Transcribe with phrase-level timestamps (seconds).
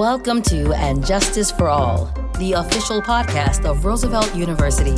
[0.00, 2.06] Welcome to And Justice for All,
[2.38, 4.96] the official podcast of Roosevelt University,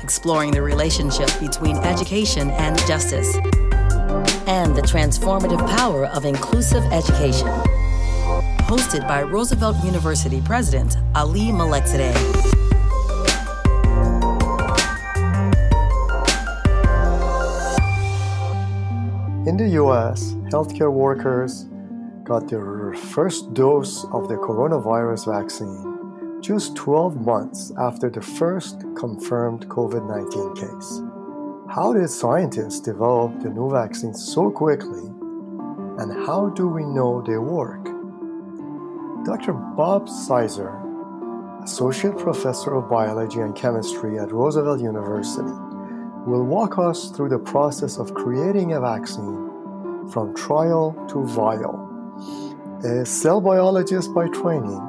[0.00, 3.34] exploring the relationship between education and justice,
[4.46, 7.48] and the transformative power of inclusive education.
[8.68, 12.14] Hosted by Roosevelt University President Ali Malekzadeh.
[19.48, 21.66] In the US, healthcare workers
[22.26, 29.68] got their first dose of the coronavirus vaccine just 12 months after the first confirmed
[29.68, 31.02] COVID 19 case.
[31.72, 35.06] How did scientists develop the new vaccines so quickly,
[35.98, 37.84] and how do we know they work?
[39.24, 39.52] Dr.
[39.52, 40.74] Bob Seiser,
[41.62, 45.56] Associate Professor of Biology and Chemistry at Roosevelt University,
[46.26, 51.86] will walk us through the process of creating a vaccine from trial to vial
[52.84, 54.80] a cell biologist by training,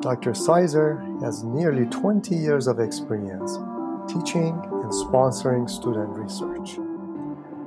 [0.00, 0.32] Dr.
[0.32, 3.58] Seiser has nearly 20 years of experience
[4.08, 6.78] teaching and sponsoring student research.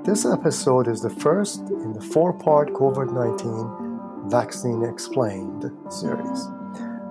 [0.04, 6.48] This episode is the first in the four part COVID 19 Vaccine Explained series.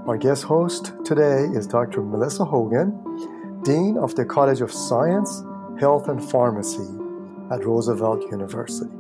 [0.07, 2.03] Our guest host today is Dr.
[2.03, 2.91] Melissa Hogan,
[3.63, 5.43] Dean of the College of Science,
[5.81, 6.89] Health, and Pharmacy
[7.51, 8.91] at Roosevelt University.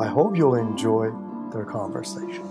[0.00, 1.10] I hope you'll enjoy
[1.52, 2.46] their conversation.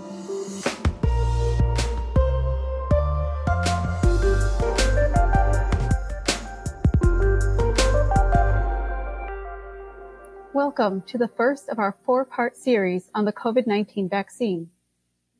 [10.52, 14.70] Welcome to the first of our four part series on the COVID 19 vaccine.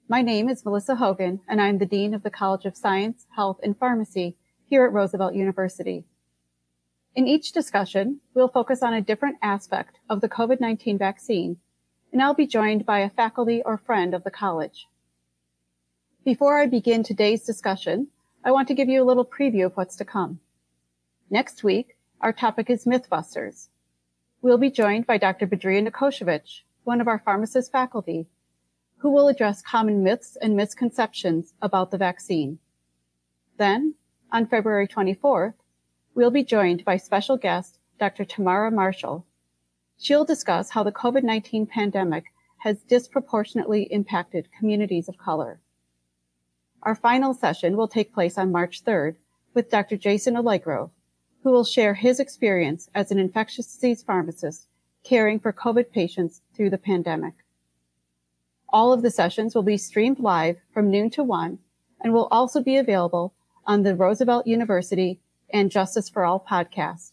[0.09, 3.59] My name is Melissa Hogan, and I'm the Dean of the College of Science, Health,
[3.63, 6.05] and Pharmacy here at Roosevelt University.
[7.15, 11.57] In each discussion, we'll focus on a different aspect of the COVID 19 vaccine
[12.13, 14.87] and I'll be joined by a faculty or friend of the college.
[16.25, 18.09] Before I begin today's discussion,
[18.45, 20.41] I want to give you a little preview of what's to come.
[21.31, 23.69] Next week, our topic is Mythbusters.
[24.41, 25.47] We'll be joined by Dr.
[25.47, 28.29] Badria Nikoshevich, one of our pharmacist faculty,
[28.99, 32.59] who will address common myths and misconceptions about the vaccine.
[33.57, 33.95] Then,
[34.33, 35.55] on February 24th,
[36.15, 38.25] we'll be joined by special guest Dr.
[38.25, 39.27] Tamara Marshall,
[40.01, 42.27] She'll discuss how the COVID-19 pandemic
[42.59, 45.61] has disproportionately impacted communities of color.
[46.83, 49.17] Our final session will take place on March 3rd
[49.55, 49.97] with Dr.
[49.97, 50.93] Jason Allegro,
[51.43, 54.69] who will share his experience as an infectious disease pharmacist
[55.03, 57.35] caring for COVID patients through the pandemic.
[58.69, 61.59] All of the sessions will be streamed live from noon to one
[62.01, 63.35] and will also be available
[63.67, 65.21] on the Roosevelt University
[65.51, 67.13] and Justice for All podcast,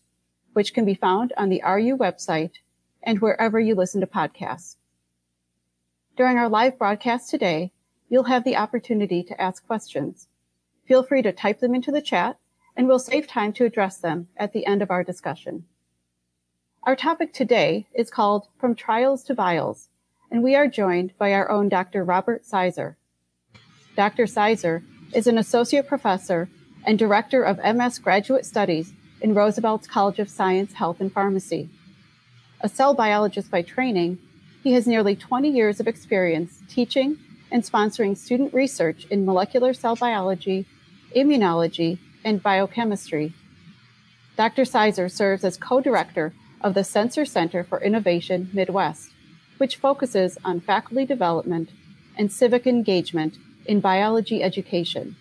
[0.53, 2.57] which can be found on the RU website
[3.05, 4.75] and wherever you listen to podcasts.
[6.17, 7.71] During our live broadcast today,
[8.09, 10.27] you'll have the opportunity to ask questions.
[10.88, 12.38] Feel free to type them into the chat
[12.75, 15.66] and we'll save time to address them at the end of our discussion.
[16.83, 19.89] Our topic today is called From Trials to Vials,
[20.29, 22.03] and we are joined by our own Dr.
[22.03, 22.95] Robert Seiser.
[23.95, 24.25] Dr.
[24.25, 24.83] Seiser
[25.13, 26.49] is an associate professor
[26.85, 31.69] and director of MS graduate studies in Roosevelt's College of Science, Health, and Pharmacy.
[32.66, 34.18] A cell biologist by training,
[34.64, 37.20] he has nearly 20 years of experience teaching
[37.52, 40.66] and sponsoring student research in molecular cell biology,
[41.16, 43.36] immunology, and biochemistry.
[44.36, 44.64] Dr.
[44.64, 49.12] Seiser serves as co director of the SENCER Center for Innovation Midwest,
[49.59, 51.70] which focuses on faculty development
[52.18, 53.38] and civic engagement
[53.68, 55.16] in biology education.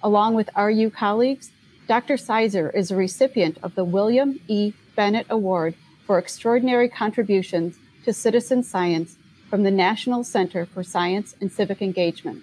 [0.00, 1.50] Along with RU colleagues,
[1.88, 2.14] Dr.
[2.14, 4.74] Seiser is a recipient of the William E.
[4.94, 5.74] Bennett Award
[6.10, 9.16] for extraordinary contributions to citizen science
[9.48, 12.42] from the National Center for Science and Civic Engagement.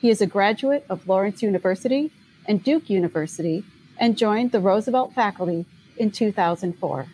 [0.00, 2.10] He is a graduate of Lawrence University
[2.46, 3.64] and Duke University
[3.98, 5.66] and joined the Roosevelt faculty
[5.98, 7.06] in 2004.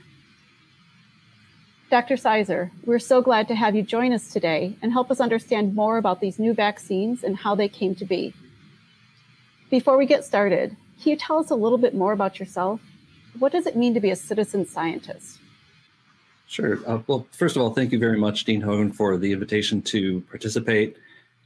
[1.91, 2.15] Dr.
[2.15, 5.99] Seiser, we're so glad to have you join us today and help us understand more
[5.99, 8.33] about these new vaccines and how they came to be.
[9.69, 12.81] Before we get started, can you tell us a little bit more about yourself?
[13.37, 15.40] What does it mean to be a citizen scientist?
[16.51, 16.81] Sure.
[16.85, 20.21] Uh, well, first of all, thank you very much, Dean Hogan, for the invitation to
[20.23, 20.97] participate,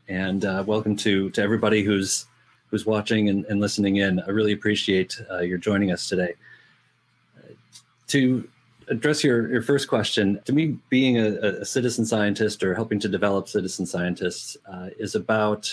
[0.09, 2.25] and uh, welcome to to everybody who's
[2.71, 4.19] who's watching and, and listening in.
[4.21, 6.33] I really appreciate uh, your joining us today.
[8.07, 8.49] to
[8.89, 13.09] address your, your first question, to me, being a, a citizen scientist or helping to
[13.09, 15.71] develop citizen scientists uh, is about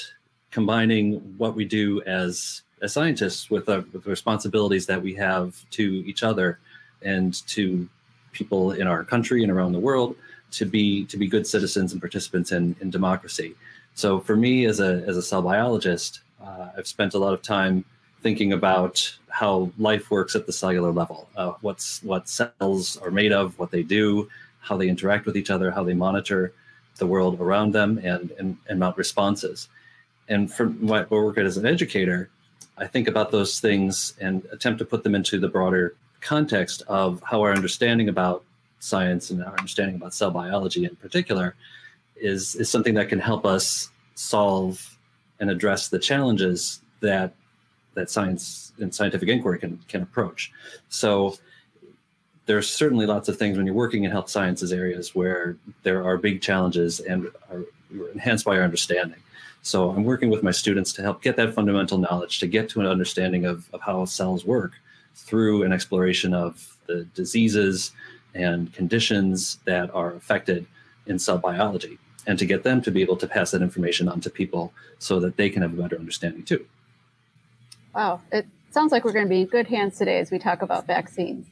[0.52, 5.64] combining what we do as as scientists with, uh, with the responsibilities that we have
[5.70, 6.60] to each other
[7.02, 7.88] and to
[8.32, 10.16] people in our country and around the world
[10.52, 13.56] to be to be good citizens and participants in, in democracy.
[13.96, 17.42] So for me, as a as a cell biologist, uh, I've spent a lot of
[17.42, 17.86] time
[18.22, 23.32] thinking about how life works at the cellular level, uh, what's what cells are made
[23.32, 24.30] of, what they do,
[24.60, 26.54] how they interact with each other, how they monitor
[26.98, 29.70] the world around them, and and, and mount responses.
[30.28, 32.30] And for my work as an educator,
[32.78, 37.22] I think about those things and attempt to put them into the broader context of
[37.26, 38.44] how our understanding about
[38.80, 41.56] science and our understanding about cell biology in particular
[42.16, 44.98] is is something that can help us solve
[45.40, 47.34] and address the challenges that
[47.96, 50.52] that science and scientific inquiry can can approach.
[50.90, 51.36] So
[52.46, 56.18] there's certainly lots of things when you're working in health sciences areas where there are
[56.18, 57.64] big challenges and are
[58.14, 59.20] enhanced by our understanding.
[59.64, 62.82] So I'm working with my students to help get that fundamental knowledge, to get to
[62.82, 64.74] an understanding of, of how cells work
[65.16, 67.92] through an exploration of the diseases
[68.34, 70.66] and conditions that are affected
[71.06, 71.98] in cell biology,
[72.28, 75.20] and to get them to be able to pass that information on to people so
[75.20, 76.66] that they can have a better understanding too.
[77.94, 80.62] Wow, it sounds like we're going to be in good hands today as we talk
[80.62, 81.46] about vaccines.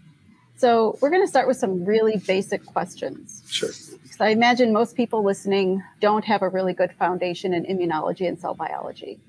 [0.56, 3.44] So, we're going to start with some really basic questions.
[3.48, 3.70] Sure.
[4.04, 8.38] Because I imagine most people listening don't have a really good foundation in immunology and
[8.38, 9.20] cell biology.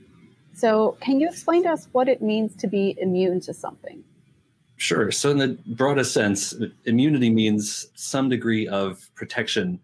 [0.54, 4.02] So, can you explain to us what it means to be immune to something?
[4.80, 5.10] Sure.
[5.10, 6.54] So, in the broadest sense,
[6.86, 9.78] immunity means some degree of protection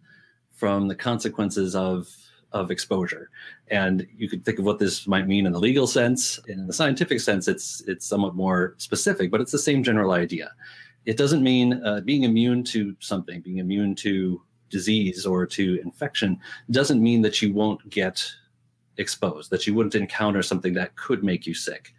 [0.53, 2.09] from the consequences of
[2.53, 3.29] of exposure.
[3.69, 6.39] And you could think of what this might mean in the legal sense.
[6.49, 10.51] In the scientific sense, it's it's somewhat more specific, but it's the same general idea.
[11.05, 14.41] It doesn't mean uh, being immune to something, being immune to
[14.71, 16.41] disease or to infection
[16.71, 18.27] doesn't mean that you won't get
[18.97, 21.93] exposed, that you wouldn't encounter something that could make you sick.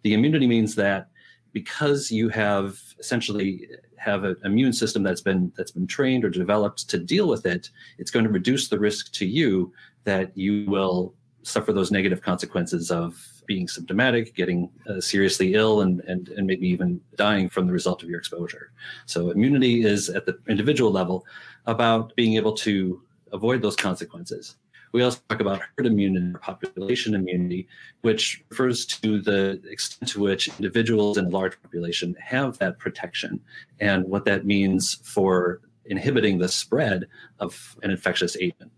[0.00, 1.10] The immunity means that
[1.52, 3.66] because you have essentially
[3.96, 7.70] have an immune system that's been that's been trained or developed to deal with it,
[7.98, 9.72] it's going to reduce the risk to you
[10.04, 13.16] that you will suffer those negative consequences of
[13.46, 18.02] being symptomatic, getting uh, seriously ill, and, and, and maybe even dying from the result
[18.02, 18.70] of your exposure.
[19.06, 21.26] So, immunity is at the individual level
[21.66, 23.02] about being able to
[23.32, 24.56] avoid those consequences.
[24.92, 27.68] We also talk about herd immunity or population immunity,
[28.02, 33.40] which refers to the extent to which individuals in a large population have that protection
[33.80, 37.06] and what that means for inhibiting the spread
[37.40, 38.70] of an infectious agent.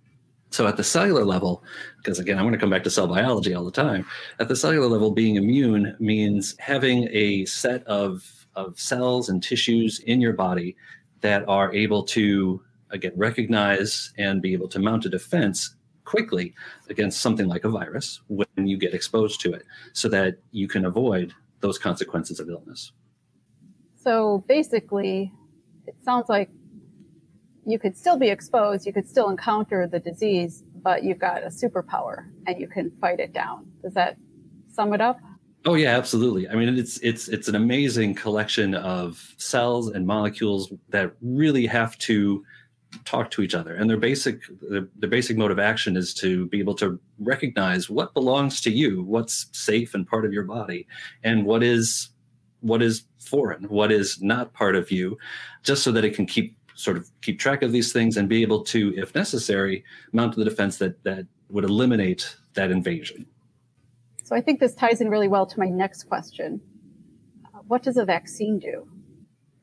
[0.51, 1.63] So at the cellular level,
[1.99, 4.05] because again, I'm going to come back to cell biology all the time.
[4.41, 10.01] At the cellular level, being immune means having a set of, of cells and tissues
[10.01, 10.77] in your body
[11.21, 12.61] that are able to,
[12.91, 16.55] again, recognize and be able to mount a defense quickly
[16.89, 20.85] against something like a virus when you get exposed to it so that you can
[20.85, 22.93] avoid those consequences of illness.
[23.97, 25.33] So basically,
[25.87, 26.51] it sounds like
[27.67, 31.49] you could still be exposed, you could still encounter the disease, but you've got a
[31.49, 33.67] superpower and you can fight it down.
[33.83, 34.17] Does that
[34.69, 35.19] sum it up?
[35.67, 36.49] Oh yeah, absolutely.
[36.49, 41.99] I mean, it's it's it's an amazing collection of cells and molecules that really have
[41.99, 42.43] to
[43.05, 46.47] talk to each other, and their basic their, their basic mode of action is to
[46.47, 50.87] be able to recognize what belongs to you, what's safe and part of your body,
[51.23, 52.11] and what is
[52.61, 55.17] what is foreign, what is not part of you,
[55.63, 58.43] just so that it can keep sort of keep track of these things and be
[58.43, 63.27] able to, if necessary, mount the defense that that would eliminate that invasion.
[64.23, 66.61] So I think this ties in really well to my next question.
[67.45, 68.89] Uh, what does a vaccine do?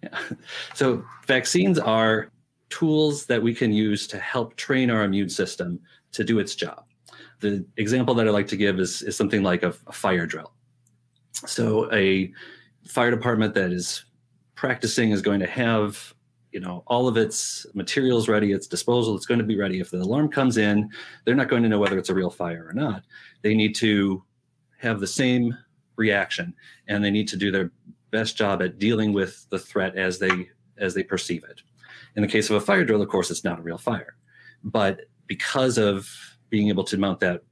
[0.04, 0.20] Yeah.
[0.76, 2.30] So vaccines are
[2.70, 5.80] tools that we can use to help train our immune system
[6.12, 6.84] to do its job.
[7.40, 10.54] The example that I like to give is, is something like a, a fire drill.
[11.46, 12.32] So a
[12.88, 14.06] fire department that is
[14.56, 16.14] practicing is going to have
[16.52, 19.92] you know all of its materials ready its disposal it's going to be ready if
[19.92, 20.90] the alarm comes in
[21.24, 23.04] they're not going to know whether it's a real fire or not
[23.44, 24.24] they need to
[24.80, 25.56] have the same
[25.98, 26.54] reaction
[26.88, 27.72] and they need to do their
[28.12, 31.62] best job at dealing with the threat as they as they perceive it
[32.18, 34.18] in the case of a fire drill of course it's not a real fire
[34.64, 36.10] but because of
[36.50, 37.44] being able to mount that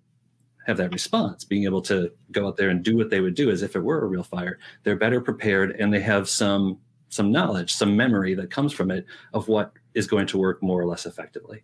[0.68, 3.50] have that response being able to go out there and do what they would do
[3.50, 6.78] as if it were a real fire they're better prepared and they have some
[7.16, 10.80] some knowledge, some memory that comes from it of what is going to work more
[10.80, 11.64] or less effectively.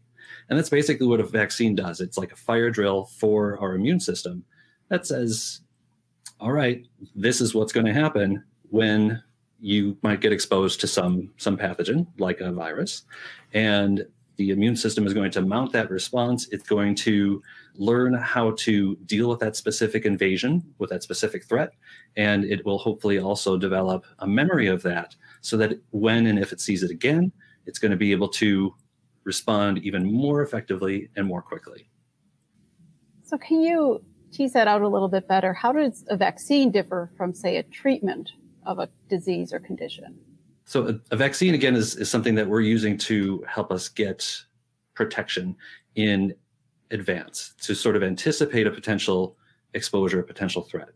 [0.50, 2.02] And that's basically what a vaccine does.
[2.02, 4.44] It's like a fire drill for our immune system
[4.90, 5.62] that says,
[6.40, 9.22] all right, this is what's going to happen when
[9.62, 13.04] you might get exposed to some some pathogen like a virus
[13.54, 14.06] and
[14.38, 17.42] the immune system is going to mount that response it's going to
[17.76, 21.74] learn how to deal with that specific invasion with that specific threat
[22.18, 26.52] and it will hopefully also develop a memory of that so that when and if
[26.52, 27.32] it sees it again,
[27.66, 28.74] it's going to be able to
[29.24, 31.88] respond even more effectively and more quickly.
[33.24, 35.54] So, can you tease that out a little bit better?
[35.54, 38.32] How does a vaccine differ from, say, a treatment
[38.66, 40.18] of a disease or condition?
[40.66, 44.46] So, a, a vaccine, again, is, is something that we're using to help us get
[44.94, 45.56] protection
[45.96, 46.36] in
[46.92, 49.36] advance to sort of anticipate a potential
[49.74, 50.90] exposure, a potential threat,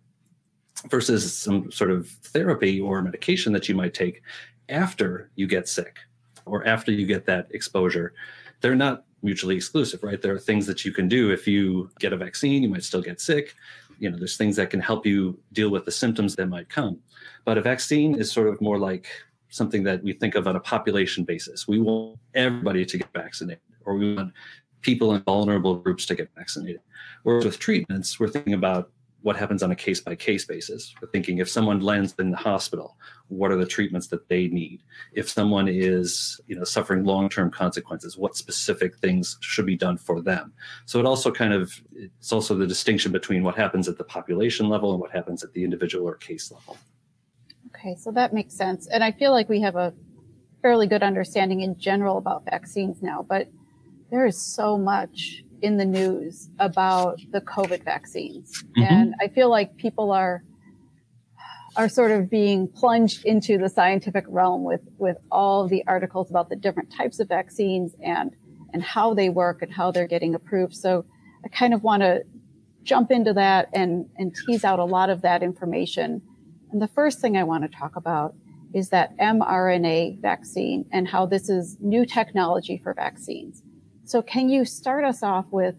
[0.90, 4.22] versus some sort of therapy or medication that you might take
[4.70, 5.98] after you get sick
[6.46, 8.14] or after you get that exposure.
[8.62, 10.22] They're not mutually exclusive, right?
[10.22, 13.02] There are things that you can do if you get a vaccine, you might still
[13.02, 13.56] get sick.
[14.00, 17.00] You know, there's things that can help you deal with the symptoms that might come.
[17.44, 19.08] But a vaccine is sort of more like
[19.50, 21.68] something that we think of on a population basis.
[21.68, 24.34] We want everybody to get vaccinated, or we want
[24.82, 26.82] people in vulnerable groups to get vaccinated.
[27.24, 28.92] Whereas with treatments, we're thinking about
[29.26, 30.94] what happens on a case by case basis.
[31.02, 32.96] We're thinking if someone lands in the hospital,
[33.28, 34.84] what are the treatments that they need?
[35.14, 40.22] If someone is, you know, suffering long-term consequences, what specific things should be done for
[40.22, 40.54] them?
[40.86, 44.70] So it also kind of it's also the distinction between what happens at the population
[44.70, 46.78] level and what happens at the individual or case level.
[47.74, 48.86] Okay, so that makes sense.
[48.86, 49.92] And I feel like we have a
[50.62, 53.48] fairly good understanding in general about vaccines now, but
[54.12, 58.64] there is so much in the news about the COVID vaccines.
[58.64, 58.84] Mm-hmm.
[58.84, 60.44] And I feel like people are
[61.76, 66.50] are sort of being plunged into the scientific realm with with all the articles about
[66.50, 68.32] the different types of vaccines and
[68.74, 70.76] and how they work and how they're getting approved.
[70.76, 71.06] So
[71.44, 72.24] I kind of want to
[72.84, 76.22] jump into that and and tease out a lot of that information.
[76.72, 78.36] And the first thing I want to talk about
[78.74, 83.64] is that mRNA vaccine and how this is new technology for vaccines.
[84.06, 85.76] So can you start us off with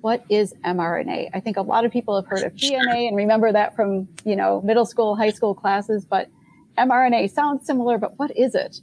[0.00, 1.30] what is mRNA?
[1.34, 4.36] I think a lot of people have heard of DNA and remember that from, you
[4.36, 6.28] know, middle school, high school classes, but
[6.78, 8.80] mRNA sounds similar, but what is it?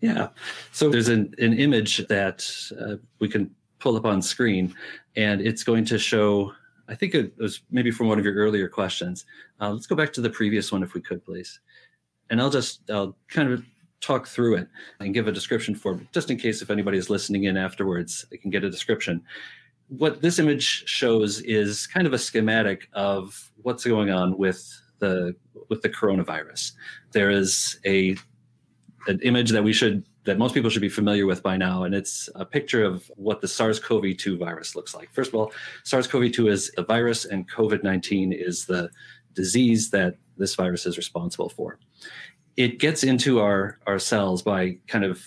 [0.00, 0.28] Yeah.
[0.72, 2.44] So there's an, an image that
[2.80, 4.74] uh, we can pull up on screen,
[5.16, 6.52] and it's going to show,
[6.88, 9.26] I think it was maybe from one of your earlier questions.
[9.60, 11.60] Uh, let's go back to the previous one if we could, please.
[12.30, 13.64] And I'll just, I'll kind of
[14.02, 14.68] talk through it
[15.00, 18.26] and give a description for it, just in case if anybody is listening in afterwards,
[18.30, 19.22] they can get a description.
[19.88, 24.68] What this image shows is kind of a schematic of what's going on with
[24.98, 25.34] the
[25.68, 26.72] with the coronavirus.
[27.12, 28.16] There is a
[29.08, 31.94] an image that we should that most people should be familiar with by now, and
[31.94, 35.12] it's a picture of what the SARS-CoV-2 virus looks like.
[35.12, 38.88] First of all, SARS-CoV-2 is a virus, and COVID-19 is the
[39.34, 41.78] disease that this virus is responsible for
[42.56, 45.22] it gets into our our cells by kind of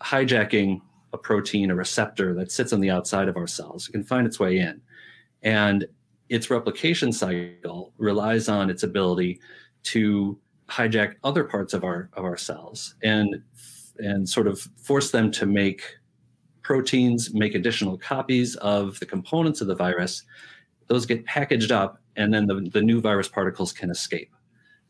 [0.00, 0.80] hijacking
[1.12, 3.88] a protein, a receptor that sits on the outside of our cells.
[3.88, 4.80] It can find its way in,
[5.42, 5.86] and
[6.28, 9.40] its replication cycle relies on its ability
[9.84, 10.38] to
[10.68, 13.42] hijack other parts of our of our cells and
[13.98, 15.82] and sort of force them to make
[16.62, 20.24] proteins, make additional copies of the components of the virus.
[20.88, 24.33] Those get packaged up, and then the, the new virus particles can escape.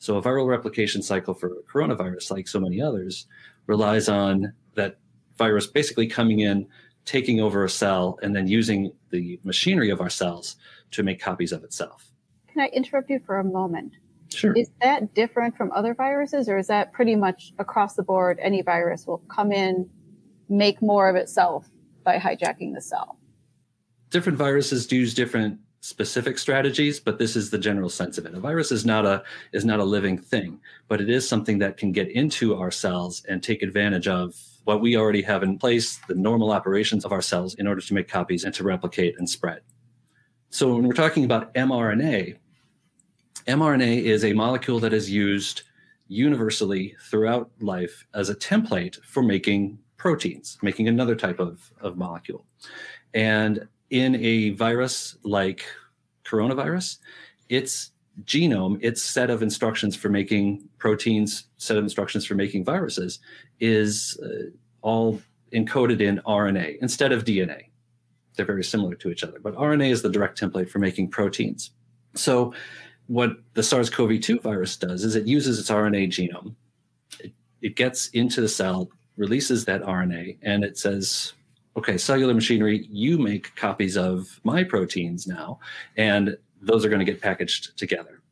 [0.05, 3.27] So a viral replication cycle for coronavirus, like so many others,
[3.67, 4.99] relies on that
[5.39, 6.67] virus basically coming in,
[7.07, 10.57] taking over a cell, and then using the machinery of our cells
[10.91, 12.11] to make copies of itself.
[12.53, 13.95] Can I interrupt you for a moment?
[14.29, 14.53] Sure.
[14.53, 18.39] Is that different from other viruses, or is that pretty much across the board?
[18.43, 19.89] Any virus will come in,
[20.51, 21.71] make more of itself
[22.05, 23.17] by hijacking the cell?
[24.11, 28.33] Different viruses use different specific strategies, but this is the general sense of it.
[28.33, 29.23] A virus is not a
[29.53, 33.23] is not a living thing, but it is something that can get into our cells
[33.29, 37.21] and take advantage of what we already have in place, the normal operations of our
[37.21, 39.61] cells in order to make copies and to replicate and spread.
[40.49, 42.39] So when we're talking about mRNA,
[43.47, 45.65] mRNA is a molecule that is used
[46.09, 52.47] universally throughout life as a template for making proteins, making another type of, of molecule.
[53.13, 55.65] And in a virus like
[56.25, 56.99] coronavirus,
[57.49, 57.93] its
[58.25, 63.21] genome, its set of instructions for making proteins, set of instructions for making viruses,
[63.61, 64.51] is uh,
[64.83, 65.23] all
[65.53, 67.69] encoded in RNA instead of DNA.
[68.35, 71.71] They're very similar to each other, but RNA is the direct template for making proteins.
[72.15, 72.53] So,
[73.07, 76.57] what the SARS CoV 2 virus does is it uses its RNA genome,
[77.21, 77.33] it,
[77.63, 81.35] it gets into the cell, releases that RNA, and it says,
[81.77, 85.59] okay, cellular machinery, you make copies of my proteins now,
[85.97, 88.23] and those are going to get packaged together.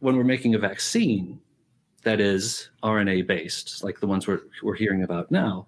[0.00, 1.40] When we're making a vaccine
[2.02, 5.66] that is RNA based, like the ones we're, we're hearing about now,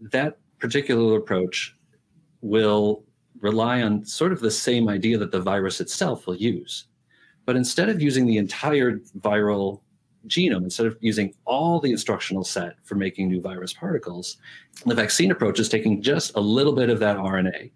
[0.00, 1.76] that particular approach
[2.40, 3.04] will
[3.40, 6.86] rely on sort of the same idea that the virus itself will use.
[7.44, 9.80] But instead of using the entire viral
[10.26, 14.38] genome instead of using all the instructional set for making new virus particles
[14.84, 17.70] the vaccine approach is taking just a little bit of that rna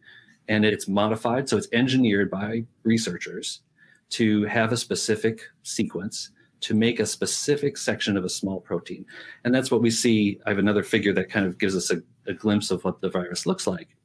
[0.49, 1.49] and it's modified.
[1.49, 3.63] So it's engineered by researchers
[4.11, 6.31] to have a specific sequence
[6.61, 9.05] to make a specific section of a small protein.
[9.45, 10.39] And that's what we see.
[10.47, 13.11] I have another figure that kind of gives us a, a glimpse of what the
[13.11, 13.97] virus looks like.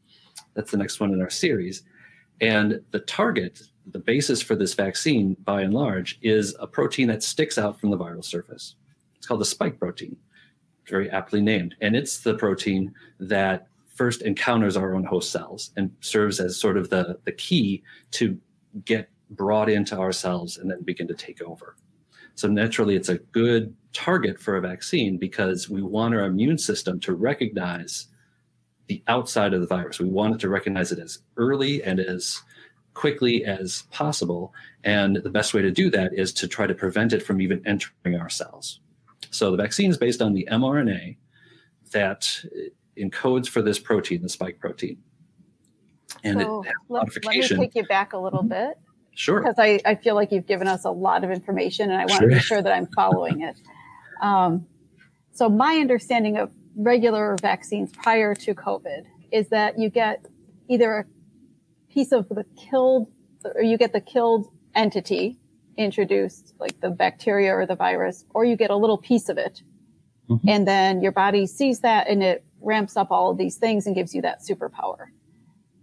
[0.56, 1.84] That's the next one in our series.
[2.42, 7.24] And the target, the basis for this vaccine, by and large, is a protein that
[7.24, 8.76] sticks out from the viral surface.
[9.16, 10.18] It's called the spike protein,
[10.88, 11.76] very aptly named.
[11.82, 16.78] And it's the protein that first encounters our own host cells and serves as sort
[16.78, 18.38] of the, the key to
[18.86, 21.76] get brought into our cells and then begin to take over.
[22.36, 27.00] So naturally, it's a good target for a vaccine because we want our immune system
[27.00, 28.08] to recognize
[28.88, 30.00] the outside of the virus.
[30.00, 32.42] We want it to recognize it as early and as
[32.98, 34.54] quickly as possible.
[34.84, 37.62] And the best way to do that is to try to prevent it from even
[37.64, 38.80] entering our cells.
[39.30, 41.18] So the vaccine is based on the mRNA
[41.92, 42.44] that
[42.98, 44.98] encodes for this protein, the spike protein.
[46.24, 47.58] And so it let, modification.
[47.58, 48.80] Let me take you back a little bit.
[49.14, 49.42] Sure.
[49.42, 52.14] Because I, I feel like you've given us a lot of information and I want
[52.14, 52.30] sure.
[52.30, 53.60] to make sure that I'm following it.
[54.24, 54.66] Um,
[55.34, 60.26] so, my understanding of regular vaccines prior to COVID is that you get
[60.68, 61.06] either a
[61.98, 63.08] piece of the killed,
[63.56, 65.40] or you get the killed entity
[65.78, 69.64] introduced, like the bacteria or the virus, or you get a little piece of it.
[70.30, 70.48] Mm-hmm.
[70.48, 73.96] And then your body sees that and it ramps up all of these things and
[73.96, 75.08] gives you that superpower.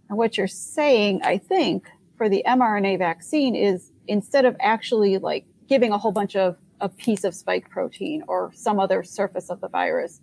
[0.07, 1.85] And what you're saying, I think,
[2.17, 6.87] for the mRNA vaccine is instead of actually like giving a whole bunch of a
[6.87, 10.21] piece of spike protein or some other surface of the virus,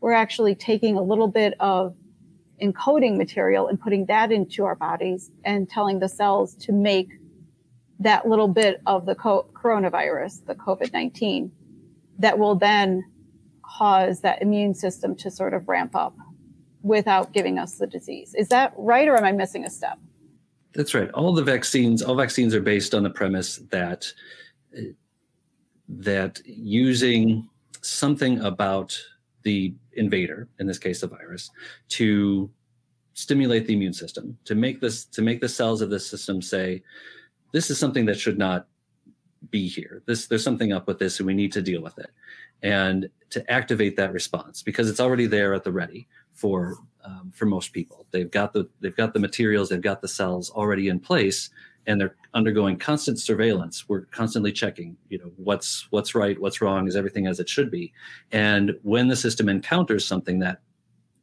[0.00, 1.96] we're actually taking a little bit of
[2.60, 7.08] encoding material and putting that into our bodies and telling the cells to make
[7.98, 11.50] that little bit of the co- coronavirus, the COVID 19,
[12.18, 13.04] that will then
[13.62, 16.16] cause that immune system to sort of ramp up
[16.82, 18.34] without giving us the disease.
[18.34, 19.98] Is that right, or am I missing a step?
[20.74, 21.10] That's right.
[21.10, 24.12] All the vaccines, all vaccines are based on the premise that
[25.88, 27.48] that using
[27.80, 28.98] something about
[29.46, 31.50] the invader, in this case the virus,
[31.88, 32.50] to
[33.14, 36.82] stimulate the immune system, to make this to make the cells of the system say,
[37.52, 38.66] this is something that should not
[39.50, 40.02] be here.
[40.04, 42.10] This there's something up with this and we need to deal with it.
[42.60, 47.46] And to activate that response because it's already there at the ready for um, for
[47.46, 48.04] most people.
[48.10, 51.50] They've got the they've got the materials, they've got the cells already in place,
[51.86, 53.88] and they're undergoing constant surveillance.
[53.88, 57.70] We're constantly checking, you know, what's what's right, what's wrong, is everything as it should
[57.70, 57.92] be.
[58.32, 60.60] And when the system encounters something that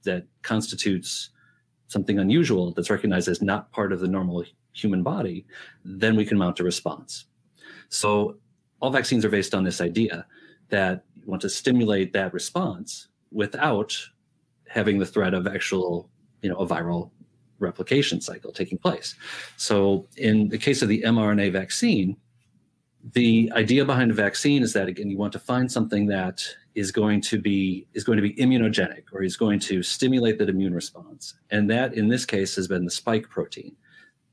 [0.03, 1.29] that constitutes
[1.87, 5.45] something unusual that's recognized as not part of the normal human body,
[5.85, 7.25] then we can mount a response.
[7.89, 8.37] So
[8.79, 10.25] all vaccines are based on this idea
[10.69, 13.95] that you want to stimulate that response without
[14.67, 16.09] having the threat of actual,
[16.41, 17.11] you know, a viral
[17.63, 19.15] replication cycle taking place.
[19.57, 22.17] So in the case of the mRNA vaccine,
[23.13, 26.41] the idea behind a vaccine is that again you want to find something that
[26.73, 30.47] is going to be is going to be immunogenic or is going to stimulate that
[30.47, 33.75] immune response and that in this case has been the spike protein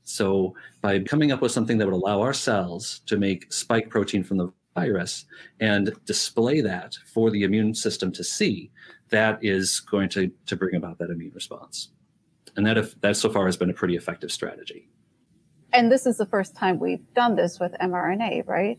[0.05, 4.23] so by coming up with something that would allow our cells to make spike protein
[4.23, 5.25] from the virus
[5.59, 8.71] and display that for the immune system to see
[9.09, 11.89] that is going to, to bring about that immune response.
[12.61, 14.87] And that, if, that so far has been a pretty effective strategy.
[15.73, 18.77] And this is the first time we've done this with mRNA, right?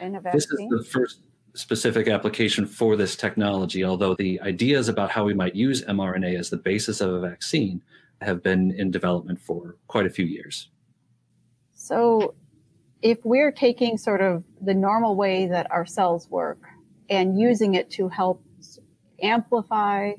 [0.00, 0.32] In a vaccine.
[0.32, 1.20] This is the first
[1.54, 6.50] specific application for this technology, although the ideas about how we might use mRNA as
[6.50, 7.82] the basis of a vaccine
[8.20, 10.68] have been in development for quite a few years.
[11.72, 12.34] So,
[13.00, 16.58] if we're taking sort of the normal way that our cells work
[17.08, 18.44] and using it to help
[19.22, 20.14] amplify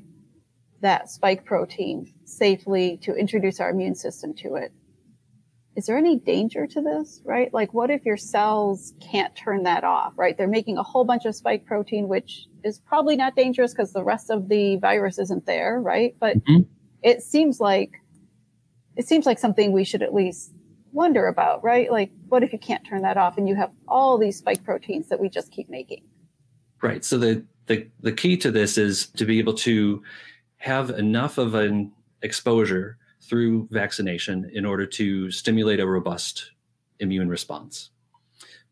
[0.84, 4.72] that spike protein safely to introduce our immune system to it.
[5.76, 7.52] Is there any danger to this, right?
[7.52, 10.36] Like, what if your cells can't turn that off, right?
[10.38, 14.04] They're making a whole bunch of spike protein, which is probably not dangerous because the
[14.04, 16.14] rest of the virus isn't there, right?
[16.20, 16.62] But mm-hmm.
[17.02, 17.92] it seems like
[18.96, 20.52] it seems like something we should at least
[20.92, 21.90] wonder about, right?
[21.90, 25.08] Like, what if you can't turn that off and you have all these spike proteins
[25.08, 26.04] that we just keep making?
[26.80, 27.04] Right.
[27.04, 30.02] So the the, the key to this is to be able to
[30.64, 36.52] have enough of an exposure through vaccination in order to stimulate a robust
[37.00, 37.90] immune response.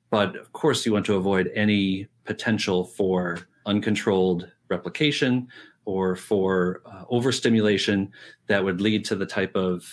[0.09, 5.48] But of course, you want to avoid any potential for uncontrolled replication
[5.85, 8.11] or for uh, overstimulation
[8.46, 9.85] that would lead to the type of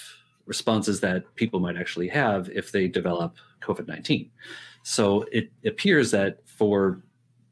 [0.45, 4.31] responses that people might actually have if they develop COVID 19.
[4.83, 7.03] So it appears that for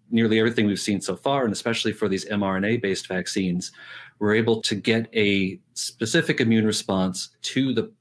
[0.09, 3.71] nearly everything we've seen so far, and especially for these mRNA based vaccines,
[4.19, 7.91] we're able to get a specific immune response to the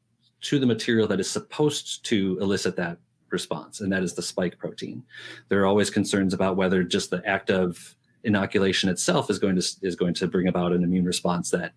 [0.43, 2.99] to the material that is supposed to elicit that
[3.31, 5.03] response, and that is the spike protein.
[5.49, 9.65] There are always concerns about whether just the act of inoculation itself is going to
[9.83, 11.73] is going to bring about an immune response that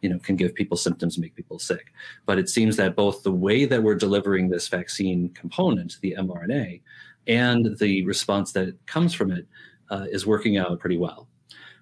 [0.00, 1.92] you know can give people symptoms and make people sick
[2.24, 6.80] but it seems that both the way that we're delivering this vaccine component the mrna
[7.26, 9.46] and the response that comes from it
[9.90, 11.28] uh, is working out pretty well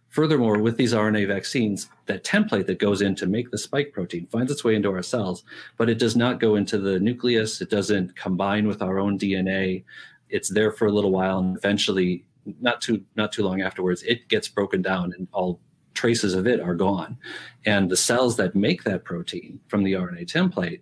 [0.08, 4.26] Furthermore, with these RNA vaccines, that template that goes in to make the spike protein
[4.26, 5.44] finds its way into our cells,
[5.76, 7.60] but it does not go into the nucleus.
[7.60, 9.84] It doesn't combine with our own DNA.
[10.30, 12.24] It's there for a little while, and eventually,
[12.60, 15.60] not too not too long afterwards, it gets broken down, and all
[15.92, 17.18] traces of it are gone.
[17.66, 20.80] And the cells that make that protein from the RNA template,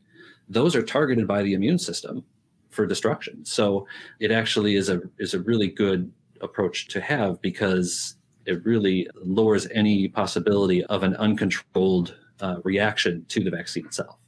[0.48, 2.24] those are targeted by the immune system
[2.70, 3.44] for destruction.
[3.44, 3.88] So
[4.20, 9.66] it actually is a is a really good approach to have because it really lowers
[9.72, 14.18] any possibility of an uncontrolled uh, reaction to the vaccine itself.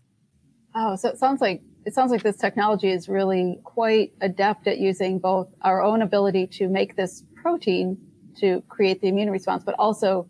[0.75, 4.79] Oh, so it sounds like it sounds like this technology is really quite adept at
[4.79, 7.97] using both our own ability to make this protein
[8.41, 10.29] to create the immune response, but also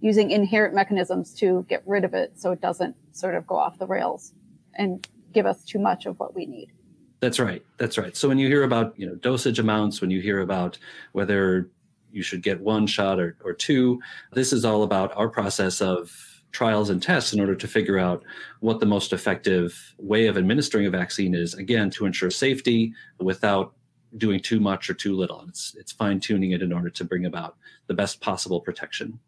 [0.00, 3.78] using inherent mechanisms to get rid of it so it doesn't sort of go off
[3.78, 4.34] the rails
[4.74, 6.72] and give us too much of what we need.
[7.20, 7.64] That's right.
[7.78, 8.16] That's right.
[8.16, 10.78] So when you hear about, you know, dosage amounts, when you hear about
[11.12, 11.68] whether
[12.12, 14.00] you should get one shot or, or two.
[14.32, 16.10] This is all about our process of
[16.52, 18.22] trials and tests in order to figure out
[18.60, 23.74] what the most effective way of administering a vaccine is, again, to ensure safety without
[24.16, 25.44] doing too much or too little.
[25.48, 29.18] It's, it's fine tuning it in order to bring about the best possible protection.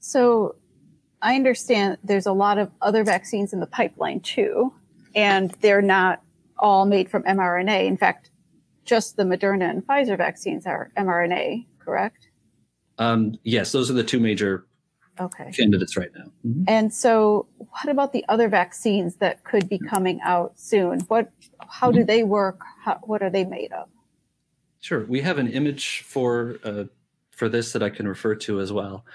[0.00, 0.56] So
[1.22, 4.72] I understand there's a lot of other vaccines in the pipeline too,
[5.14, 6.22] and they're not
[6.58, 7.86] all made from mRNA.
[7.86, 8.30] In fact,
[8.84, 12.28] just the Moderna and Pfizer vaccines are mRNA correct?
[12.98, 14.66] Um, yes, those are the two major
[15.18, 15.50] okay.
[15.52, 16.30] candidates right now.
[16.46, 16.64] Mm-hmm.
[16.68, 21.00] And so, what about the other vaccines that could be coming out soon?
[21.08, 21.30] What,
[21.66, 22.60] how do they work?
[22.84, 23.88] How, what are they made of?
[24.80, 26.84] Sure, we have an image for uh,
[27.30, 29.06] for this that I can refer to as well.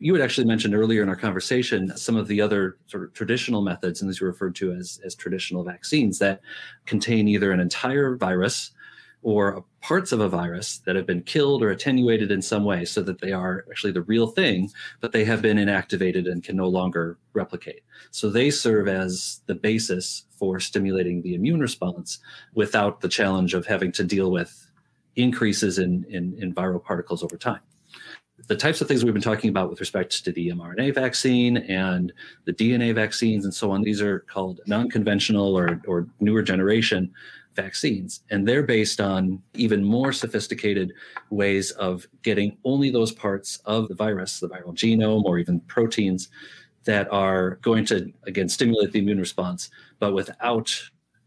[0.00, 3.62] You had actually mentioned earlier in our conversation some of the other sort of traditional
[3.62, 6.40] methods, and these are referred to as as traditional vaccines that
[6.84, 8.72] contain either an entire virus
[9.22, 13.02] or parts of a virus that have been killed or attenuated in some way so
[13.02, 16.68] that they are actually the real thing, but they have been inactivated and can no
[16.68, 17.82] longer replicate.
[18.10, 22.18] So they serve as the basis for stimulating the immune response
[22.54, 24.70] without the challenge of having to deal with
[25.16, 27.60] increases in, in, in viral particles over time
[28.46, 32.12] the types of things we've been talking about with respect to the mRNA vaccine and
[32.44, 37.12] the DNA vaccines and so on, these are called non conventional or, or newer generation
[37.58, 38.20] vaccines.
[38.30, 40.92] And they're based on even more sophisticated
[41.30, 46.28] ways of getting only those parts of the virus, the viral genome, or even proteins
[46.84, 50.72] that are going to, again, stimulate the immune response, but without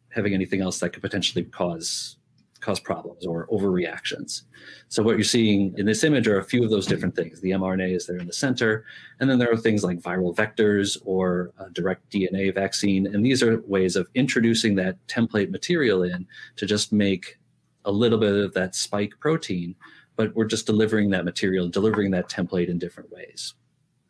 [0.10, 2.18] having anything else that could potentially cause
[2.62, 4.44] cause problems or overreactions.
[4.88, 7.42] So what you're seeing in this image are a few of those different things.
[7.42, 8.86] The mRNA is there in the center,
[9.20, 13.62] and then there are things like viral vectors or direct DNA vaccine, and these are
[13.62, 17.40] ways of introducing that template material in to just make
[17.86, 19.76] a little bit of that spike protein,
[20.16, 23.56] but we're just delivering that material, delivering that template in different ways.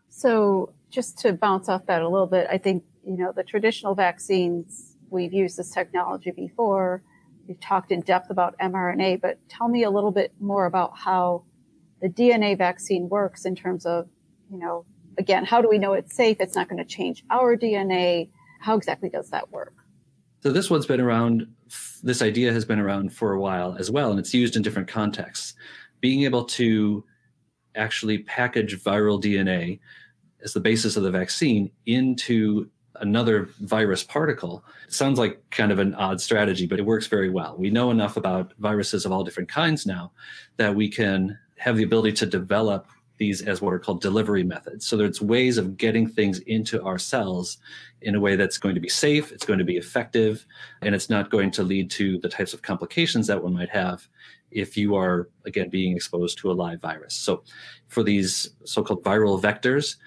[0.09, 3.95] So just to bounce off that a little bit, I think you know the traditional
[3.95, 7.01] vaccines we've used this technology before
[7.51, 11.43] You've talked in depth about mRNA, but tell me a little bit more about how
[12.01, 14.07] the DNA vaccine works in terms of,
[14.49, 14.85] you know,
[15.17, 16.37] again, how do we know it's safe?
[16.39, 18.29] It's not going to change our DNA.
[18.61, 19.73] How exactly does that work?
[20.39, 21.45] So this one's been around.
[22.01, 24.87] This idea has been around for a while as well, and it's used in different
[24.87, 25.53] contexts.
[25.99, 27.03] Being able to
[27.75, 29.81] actually package viral DNA
[30.41, 32.69] as the basis of the vaccine into
[33.01, 34.63] another virus particle.
[34.87, 37.55] It sounds like kind of an odd strategy, but it works very well.
[37.57, 40.11] We know enough about viruses of all different kinds now
[40.57, 42.87] that we can have the ability to develop
[43.17, 44.87] these as what are called delivery methods.
[44.87, 47.59] So there's ways of getting things into our cells
[48.01, 50.43] in a way that's going to be safe, it's going to be effective,
[50.81, 54.07] and it's not going to lead to the types of complications that one might have
[54.49, 57.13] if you are again being exposed to a live virus.
[57.13, 57.43] So
[57.89, 59.97] for these so-called viral vectors,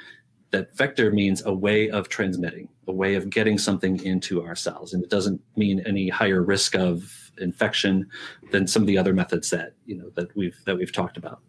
[0.55, 4.95] that vector means a way of transmitting, a way of getting something into our cells.
[4.95, 8.07] And it doesn't mean any higher risk of infection
[8.53, 11.40] than some of the other methods that, you know, that we've that we've talked about.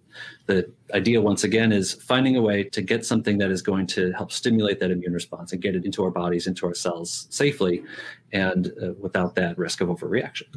[0.48, 4.12] The idea once again is finding a way to get something that is going to
[4.14, 7.84] help stimulate that immune response and get it into our bodies, into our cells safely
[8.34, 10.50] and uh, without that risk of overreaction.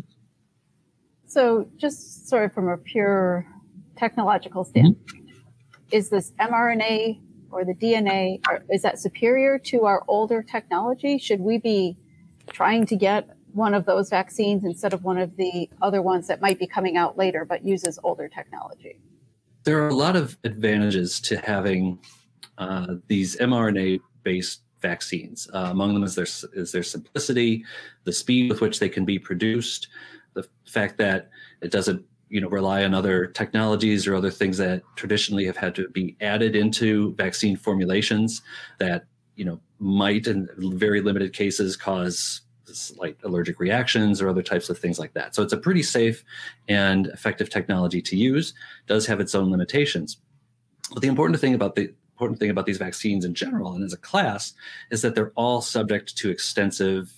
[1.26, 3.46] So just sort of from a pure
[3.96, 5.92] technological standpoint, mm-hmm.
[5.92, 11.18] is this mRNA or the DNA, or is that superior to our older technology?
[11.18, 11.96] Should we be
[12.50, 16.40] trying to get one of those vaccines instead of one of the other ones that
[16.40, 18.98] might be coming out later but uses older technology?
[19.64, 21.98] There are a lot of advantages to having
[22.58, 25.48] uh, these mRNA based vaccines.
[25.52, 27.64] Uh, among them is their, is their simplicity,
[28.04, 29.88] the speed with which they can be produced,
[30.34, 31.30] the fact that
[31.60, 35.74] it doesn't you know rely on other technologies or other things that traditionally have had
[35.74, 38.42] to be added into vaccine formulations
[38.78, 39.04] that
[39.36, 42.42] you know might in very limited cases cause
[42.96, 45.34] like allergic reactions or other types of things like that.
[45.34, 46.22] So it's a pretty safe
[46.68, 48.52] and effective technology to use
[48.86, 50.18] does have its own limitations.
[50.92, 53.92] But the important thing about the important thing about these vaccines in general and as
[53.92, 54.52] a class
[54.90, 57.12] is that they're all subject to extensive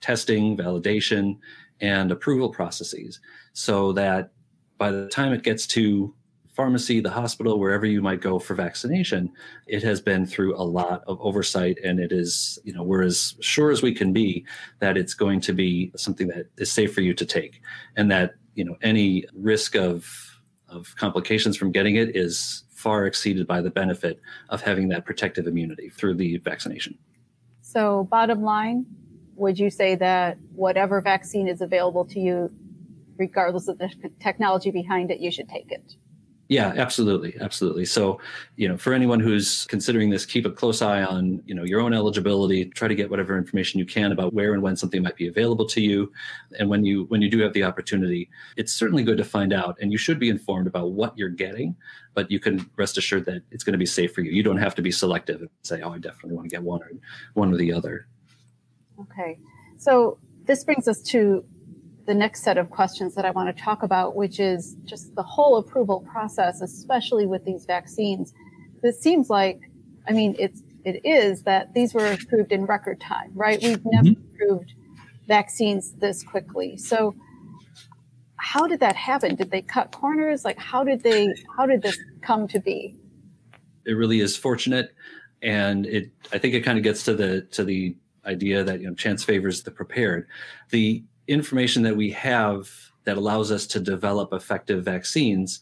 [0.00, 1.36] testing validation
[1.80, 3.20] and approval processes
[3.52, 4.30] so that
[4.78, 6.14] by the time it gets to
[6.56, 9.30] pharmacy, the hospital, wherever you might go for vaccination,
[9.66, 11.76] it has been through a lot of oversight.
[11.84, 14.46] And it is, you know, we're as sure as we can be
[14.78, 17.60] that it's going to be something that is safe for you to take.
[17.94, 23.46] And that, you know, any risk of, of complications from getting it is far exceeded
[23.46, 26.96] by the benefit of having that protective immunity through the vaccination.
[27.60, 28.86] So, bottom line,
[29.34, 32.50] would you say that whatever vaccine is available to you
[33.18, 35.96] regardless of the technology behind it, you should take it.
[36.48, 37.84] Yeah, absolutely, absolutely.
[37.86, 38.20] So,
[38.54, 41.80] you know, for anyone who's considering this, keep a close eye on, you know, your
[41.80, 42.66] own eligibility.
[42.66, 45.66] Try to get whatever information you can about where and when something might be available
[45.66, 46.12] to you,
[46.60, 49.76] and when you when you do have the opportunity, it's certainly good to find out,
[49.80, 51.74] and you should be informed about what you're getting.
[52.14, 54.30] But you can rest assured that it's going to be safe for you.
[54.30, 56.80] You don't have to be selective and say, "Oh, I definitely want to get one
[56.80, 56.92] or
[57.34, 58.06] one or the other."
[59.00, 59.40] Okay,
[59.78, 61.44] so this brings us to
[62.06, 65.22] the next set of questions that I want to talk about, which is just the
[65.22, 68.32] whole approval process, especially with these vaccines.
[68.82, 69.60] This seems like,
[70.08, 73.60] I mean, it's it is that these were approved in record time, right?
[73.60, 74.34] We've never mm-hmm.
[74.34, 74.72] approved
[75.26, 76.76] vaccines this quickly.
[76.76, 77.14] So
[78.36, 79.34] how did that happen?
[79.34, 80.44] Did they cut corners?
[80.44, 82.96] Like how did they how did this come to be?
[83.84, 84.94] It really is fortunate
[85.42, 88.86] and it I think it kind of gets to the to the idea that you
[88.86, 90.28] know chance favors the prepared.
[90.70, 92.70] The information that we have
[93.04, 95.60] that allows us to develop effective vaccines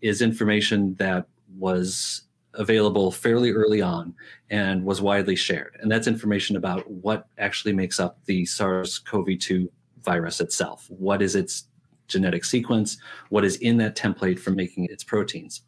[0.00, 1.26] is information that
[1.58, 2.22] was
[2.54, 4.14] available fairly early on
[4.50, 5.76] and was widely shared.
[5.80, 9.70] And that's information about what actually makes up the SARS CoV 2
[10.02, 10.86] virus itself.
[10.88, 11.64] What is its
[12.08, 12.98] genetic sequence?
[13.28, 15.62] What is in that template for making its proteins?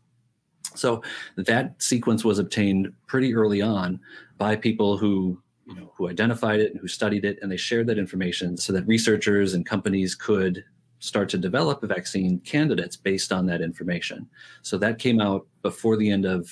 [0.75, 1.03] So
[1.37, 4.01] that sequence was obtained pretty early on
[4.37, 7.87] by people who you know, who identified it and who studied it, and they shared
[7.89, 10.65] that information so that researchers and companies could
[10.99, 14.27] start to develop vaccine candidates based on that information.
[14.63, 16.45] So that came out before the end of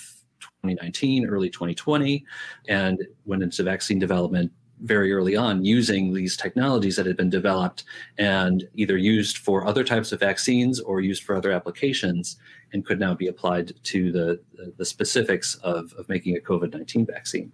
[0.63, 2.25] 2019, early 2020,
[2.69, 4.53] and went into vaccine development
[4.83, 7.85] very early on using these technologies that had been developed
[8.19, 12.37] and either used for other types of vaccines or used for other applications
[12.75, 14.39] and could now be applied to the,
[14.77, 17.51] the specifics of, of making a COVID 19 vaccine.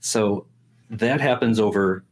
[0.00, 0.46] So
[0.90, 2.04] that happens over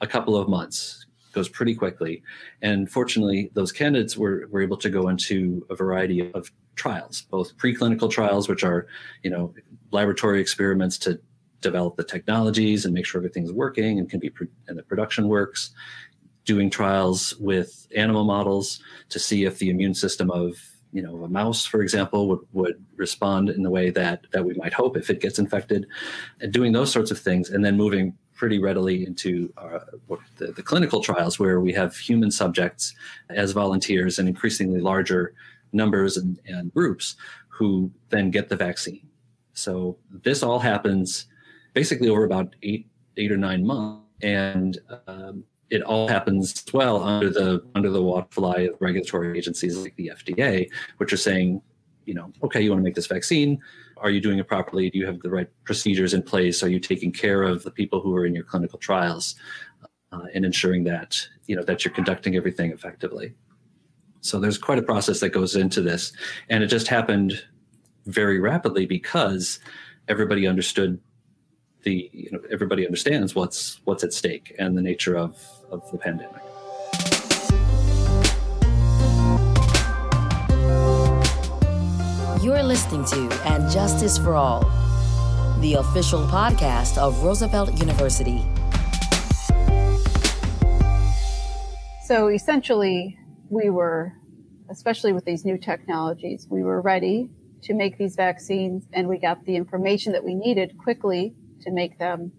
[0.00, 2.22] a couple of months goes pretty quickly.
[2.62, 7.56] And fortunately those candidates were, were able to go into a variety of trials both
[7.58, 8.86] preclinical trials which are
[9.24, 9.52] you know
[9.90, 11.20] laboratory experiments to
[11.60, 14.30] develop the technologies and make sure everything's working and can be
[14.68, 15.72] and the production works
[16.44, 20.54] doing trials with animal models to see if the immune system of
[20.92, 24.54] you know a mouse for example would, would respond in the way that that we
[24.54, 25.86] might hope if it gets infected
[26.40, 29.80] and doing those sorts of things and then moving pretty readily into uh,
[30.36, 32.94] the, the clinical trials where we have human subjects
[33.30, 35.34] as volunteers and increasingly larger
[35.72, 37.16] numbers and, and groups
[37.48, 39.04] who then get the vaccine.
[39.54, 41.26] So this all happens
[41.74, 47.30] basically over about eight eight or nine months and um, it all happens well under
[47.30, 51.60] the under the waterfly of regulatory agencies like the FDA, which are saying,
[52.06, 53.60] you know, okay, you want to make this vaccine.
[53.98, 54.88] Are you doing it properly?
[54.90, 56.62] Do you have the right procedures in place?
[56.62, 59.34] Are you taking care of the people who are in your clinical trials
[60.12, 63.34] uh, and ensuring that you know that you're conducting everything effectively?
[64.20, 66.12] So there's quite a process that goes into this,
[66.48, 67.42] and it just happened
[68.06, 69.58] very rapidly because
[70.08, 70.98] everybody understood
[71.82, 75.98] the you know everybody understands what's what's at stake and the nature of of the
[75.98, 76.42] pandemic.
[82.42, 84.60] You're listening to And Justice for All,
[85.60, 88.44] the official podcast of Roosevelt University.
[92.04, 93.18] So essentially,
[93.50, 94.14] we were
[94.70, 97.30] especially with these new technologies, we were ready
[97.62, 101.98] to make these vaccines and we got the information that we needed quickly to make
[101.98, 102.30] them.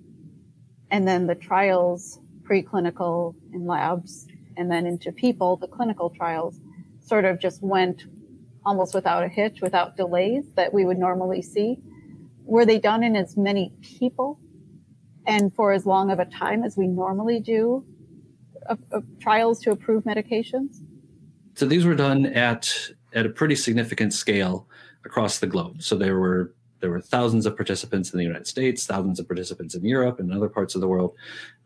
[0.92, 6.60] And then the trials, preclinical in labs, and then into people, the clinical trials
[7.00, 8.06] sort of just went
[8.66, 11.78] almost without a hitch, without delays that we would normally see.
[12.44, 14.40] Were they done in as many people
[15.26, 17.86] and for as long of a time as we normally do
[18.66, 20.78] of, of trials to approve medications?
[21.56, 24.68] So these were done at at a pretty significant scale
[25.04, 25.82] across the globe.
[25.82, 29.76] So there were there were thousands of participants in the United States, thousands of participants
[29.76, 31.16] in Europe and other parts of the world.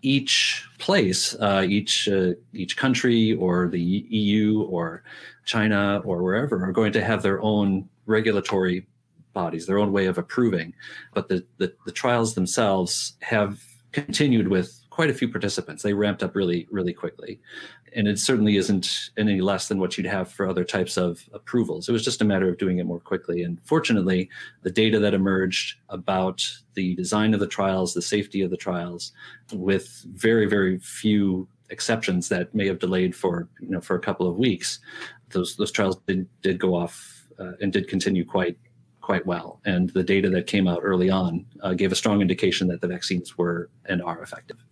[0.02, 5.04] Each place, uh, each uh, each country, or the EU, or
[5.46, 8.88] China, or wherever, are going to have their own regulatory
[9.34, 10.74] bodies, their own way of approving.
[11.14, 13.60] But the, the, the trials themselves have
[13.92, 15.82] continued with quite a few participants.
[15.82, 17.40] They ramped up really, really quickly.
[17.96, 21.90] And it certainly isn't any less than what you'd have for other types of approvals.
[21.90, 23.42] It was just a matter of doing it more quickly.
[23.42, 24.30] And fortunately,
[24.62, 29.14] the data that emerged about the design of the trials, the safety of the trials,
[29.52, 34.30] with very, very few exceptions that may have delayed for you know for a couple
[34.30, 34.80] of weeks,
[35.30, 38.60] those those trials did did go off uh, and did continue quite
[39.02, 39.60] quite well.
[39.66, 42.88] And the data that came out early on uh, gave a strong indication that the
[42.88, 44.63] vaccines were and are effective.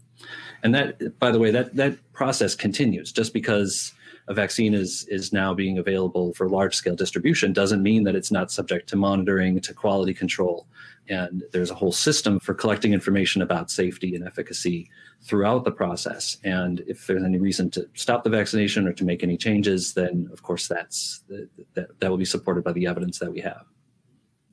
[0.63, 3.11] And that, by the way, that that process continues.
[3.11, 3.93] Just because
[4.27, 8.31] a vaccine is is now being available for large scale distribution doesn't mean that it's
[8.31, 10.67] not subject to monitoring, to quality control.
[11.09, 14.89] And there's a whole system for collecting information about safety and efficacy
[15.23, 16.37] throughout the process.
[16.43, 20.29] And if there's any reason to stop the vaccination or to make any changes, then
[20.31, 21.23] of course that's
[21.73, 23.65] that, that will be supported by the evidence that we have.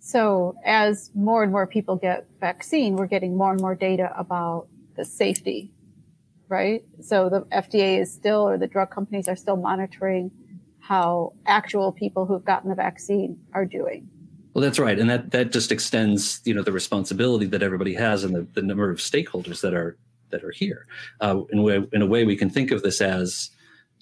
[0.01, 4.69] So as more and more people get vaccine, we're getting more and more data about
[4.97, 5.71] the safety,
[6.49, 6.85] right?
[7.01, 10.31] So the FDA is still, or the drug companies are still monitoring
[10.81, 14.09] how actual people who've gotten the vaccine are doing.
[14.55, 18.25] Well, that's right, and that that just extends, you know, the responsibility that everybody has
[18.25, 19.97] and the, the number of stakeholders that are
[20.31, 20.87] that are here.
[21.21, 23.51] Uh, in, way, in a way, we can think of this as,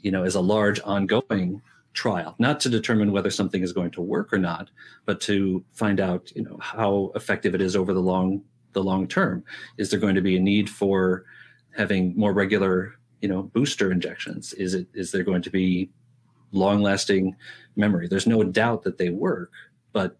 [0.02, 1.60] you know, as a large ongoing
[1.92, 4.70] trial, not to determine whether something is going to work or not,
[5.04, 9.08] but to find out, you know, how effective it is over the long the long
[9.08, 9.42] term.
[9.78, 11.24] Is there going to be a need for
[11.76, 14.52] having more regular, you know, booster injections?
[14.54, 15.90] Is it is there going to be
[16.52, 17.36] long lasting
[17.76, 18.08] memory?
[18.08, 19.52] There's no doubt that they work,
[19.92, 20.16] but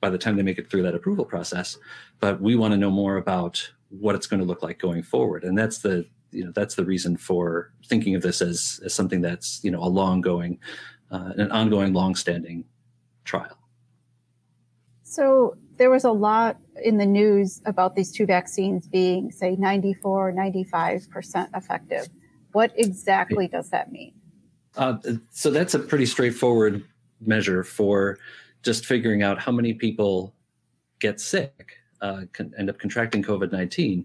[0.00, 1.78] by the time they make it through that approval process,
[2.20, 5.44] but we want to know more about what it's going to look like going forward,
[5.44, 9.20] and that's the you know that's the reason for thinking of this as as something
[9.20, 10.58] that's you know a long going,
[11.10, 12.64] uh, an ongoing, long standing
[13.24, 13.58] trial.
[15.02, 20.32] So there was a lot in the news about these two vaccines being, say, 94,
[20.32, 22.08] 95% effective.
[22.52, 24.12] What exactly does that mean?
[24.76, 24.96] Uh,
[25.30, 26.84] so that's a pretty straightforward
[27.20, 28.18] measure for
[28.62, 30.34] just figuring out how many people
[30.98, 32.22] get sick, uh,
[32.58, 34.04] end up contracting COVID 19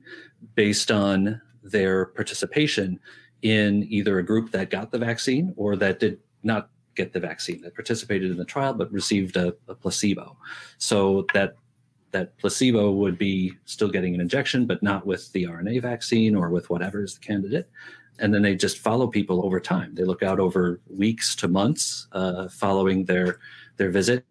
[0.55, 2.99] based on their participation
[3.41, 7.61] in either a group that got the vaccine or that did not get the vaccine,
[7.61, 10.35] that participated in the trial but received a, a placebo.
[10.77, 11.55] So that
[12.11, 16.49] that placebo would be still getting an injection, but not with the RNA vaccine or
[16.49, 17.69] with whatever is the candidate.
[18.19, 19.93] And then they just follow people over time.
[19.93, 23.39] They look out over weeks to months uh, following their
[23.77, 24.25] their visit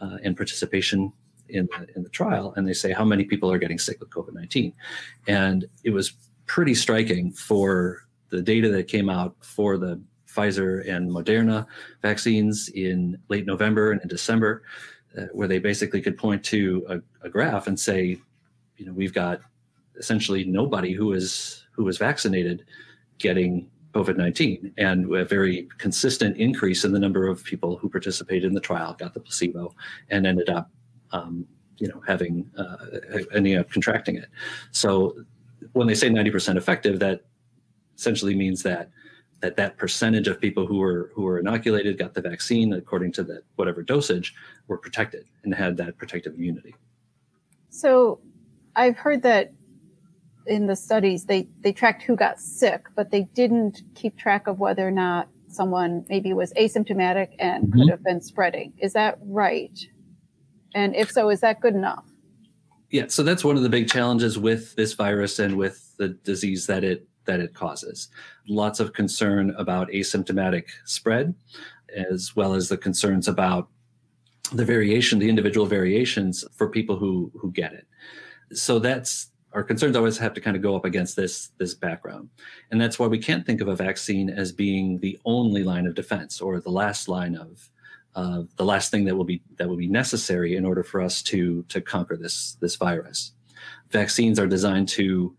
[0.00, 1.12] uh, and participation
[1.48, 4.10] in the, in the trial, and they say how many people are getting sick with
[4.10, 4.72] COVID nineteen.
[5.26, 6.12] And it was
[6.46, 11.66] pretty striking for the data that came out for the Pfizer and Moderna
[12.02, 14.62] vaccines in late November and in December
[15.16, 18.18] uh, where they basically could point to a, a, graph and say,
[18.76, 19.40] you know, we've got
[19.96, 22.64] essentially nobody who is who is vaccinated
[23.18, 28.44] getting COVID nineteen, and a very consistent increase in the number of people who participated
[28.44, 29.74] in the trial, got the placebo,
[30.10, 30.70] and ended up,
[31.12, 31.46] um,
[31.78, 32.76] you know, having uh,
[33.34, 34.28] ending up contracting it.
[34.72, 35.16] So
[35.72, 37.22] when they say ninety percent effective, that
[37.96, 38.90] essentially means that
[39.40, 43.22] that that percentage of people who were who were inoculated got the vaccine according to
[43.24, 44.34] that whatever dosage
[44.66, 46.74] were protected and had that protective immunity.
[47.70, 48.20] So
[48.76, 49.52] i've heard that
[50.46, 54.58] in the studies they they tracked who got sick but they didn't keep track of
[54.58, 57.78] whether or not someone maybe was asymptomatic and mm-hmm.
[57.78, 58.72] could have been spreading.
[58.78, 59.78] Is that right?
[60.74, 62.04] And if so is that good enough?
[62.90, 66.66] Yeah so that's one of the big challenges with this virus and with the disease
[66.66, 68.08] that it that it causes.
[68.48, 71.34] Lots of concern about asymptomatic spread,
[71.96, 73.68] as well as the concerns about
[74.52, 77.86] the variation, the individual variations for people who who get it.
[78.52, 82.28] So that's our concerns always have to kind of go up against this this background
[82.70, 85.94] and that's why we can't think of a vaccine as being the only line of
[85.94, 87.70] defense or the last line of
[88.14, 91.22] uh, the last thing that will be that will be necessary in order for us
[91.22, 93.32] to to conquer this this virus
[93.90, 95.34] vaccines are designed to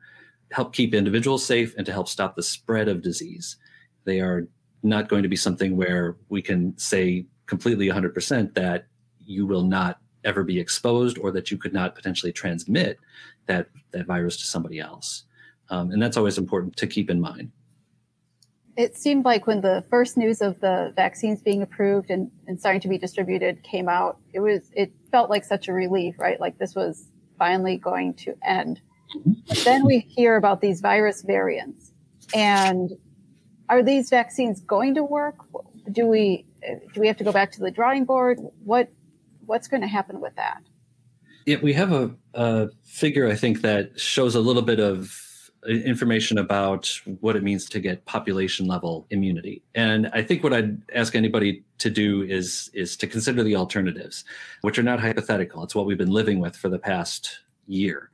[0.52, 3.58] help keep individuals safe and to help stop the spread of disease.
[4.06, 4.48] They are
[4.84, 8.86] not going to be something where we can say completely 100% that
[9.20, 12.98] you will not ever be exposed or that you could not potentially transmit
[13.46, 15.24] that that virus to somebody else.
[15.70, 17.52] Um, and that's always important to keep in mind.
[18.76, 22.82] It seemed like when the first news of the vaccines being approved and, and starting
[22.82, 26.40] to be distributed came out it was it felt like such a relief right?
[26.40, 28.82] Like this was finally going to end
[29.48, 31.92] but then we hear about these virus variants
[32.34, 32.92] and
[33.70, 35.36] are these vaccines going to work
[35.92, 36.46] do we
[36.94, 38.90] do we have to go back to the drawing board what
[39.50, 40.62] what's going to happen with that?
[41.46, 45.26] Yeah, we have a, a figure I think that shows a little bit of
[45.68, 49.62] information about what it means to get population level immunity.
[49.76, 54.24] And I think what I'd ask anybody to do is is to consider the alternatives,
[54.62, 55.64] which are not hypothetical.
[55.64, 58.12] It's what we've been living with for the past year.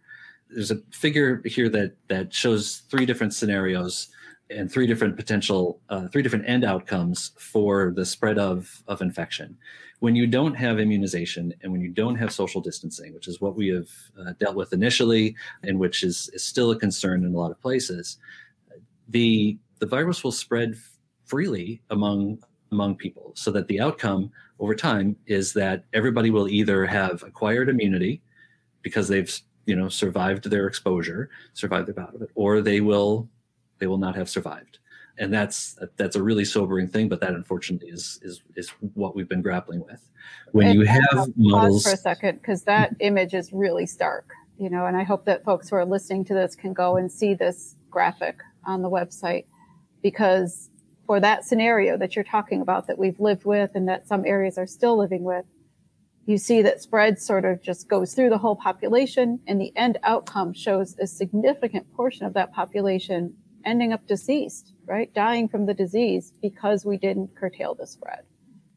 [0.55, 4.07] There's a figure here that that shows three different scenarios
[4.49, 9.57] and three different potential uh, three different end outcomes for the spread of of infection.
[9.99, 13.55] When you don't have immunization and when you don't have social distancing which is what
[13.55, 13.89] we have
[14.19, 17.61] uh, dealt with initially and which is, is still a concern in a lot of
[17.61, 18.17] places
[19.09, 20.75] the the virus will spread
[21.25, 22.39] freely among
[22.71, 27.69] among people so that the outcome over time is that everybody will either have acquired
[27.69, 28.21] immunity
[28.81, 33.27] because they've you know survived their exposure survived their bout of it or they will
[33.79, 34.79] they will not have survived.
[35.17, 39.29] And that's that's a really sobering thing but that unfortunately is is is what we've
[39.29, 40.09] been grappling with.
[40.51, 44.69] When and you have models for a second because that image is really stark you
[44.69, 47.33] know and i hope that folks who are listening to this can go and see
[47.33, 49.45] this graphic on the website
[50.01, 50.69] because
[51.05, 54.57] for that scenario that you're talking about that we've lived with and that some areas
[54.57, 55.45] are still living with
[56.25, 59.99] you see that spread sort of just goes through the whole population and the end
[60.03, 65.13] outcome shows a significant portion of that population ending up deceased, right?
[65.13, 68.23] Dying from the disease because we didn't curtail the spread.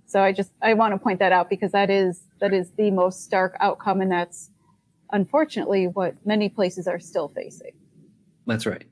[0.06, 2.90] So I just, I want to point that out because that is, that is the
[2.90, 4.00] most stark outcome.
[4.00, 4.50] And that's
[5.12, 7.72] unfortunately what many places are still facing.
[8.46, 8.84] That's right.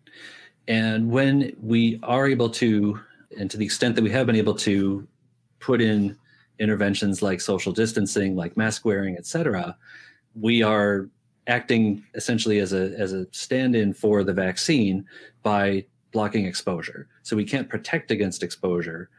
[0.68, 3.00] And when we are able to,
[3.38, 5.06] and to the extent that we have been able to
[5.60, 6.18] put in
[6.58, 9.76] interventions like social distancing, like mask wearing, et cetera,
[10.34, 11.08] we are
[11.46, 15.04] acting essentially as a as a stand-in for the vaccine
[15.42, 17.08] by blocking exposure.
[17.22, 19.10] So we can't protect against exposure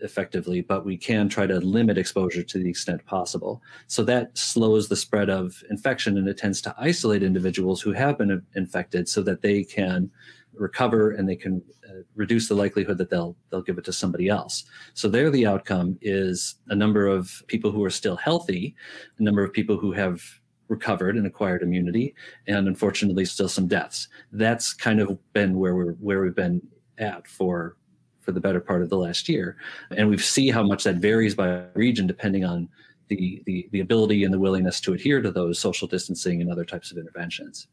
[0.00, 3.62] effectively, but we can try to limit exposure to the extent possible.
[3.86, 8.18] So that slows the spread of infection and it tends to isolate individuals who have
[8.18, 10.10] been infected so that they can
[10.56, 14.28] recover and they can uh, reduce the likelihood that they'll they'll give it to somebody
[14.28, 14.64] else.
[14.94, 18.74] So there the outcome is a number of people who are still healthy,
[19.18, 20.22] a number of people who have
[20.68, 22.14] recovered and acquired immunity,
[22.46, 24.08] and unfortunately, still some deaths.
[24.32, 26.62] That's kind of been where we're where we've been
[26.98, 27.76] at for
[28.20, 29.56] for the better part of the last year,
[29.96, 32.68] and we see how much that varies by region depending on
[33.08, 36.64] the, the the ability and the willingness to adhere to those social distancing and other
[36.64, 37.68] types of interventions.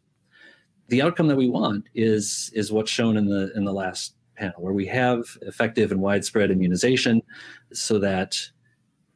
[0.94, 4.62] The outcome that we want is is what's shown in the in the last panel,
[4.62, 7.24] where we have effective and widespread immunization,
[7.72, 8.38] so that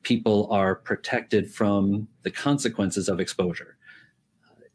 [0.02, 3.78] people are protected from the consequences of exposure.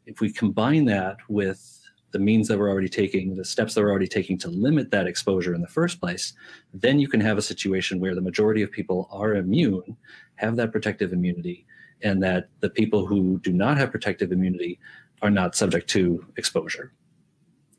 [0.05, 1.81] If we combine that with
[2.11, 5.05] the means that we're already taking, the steps that we're already taking to limit that
[5.05, 6.31] exposure in the first place,
[6.73, 9.97] then you can have a situation where the majority of people are immune,
[10.35, 11.65] have that protective immunity,
[12.01, 14.79] and that the people who do not have protective immunity
[15.23, 16.93] are not subject to exposure.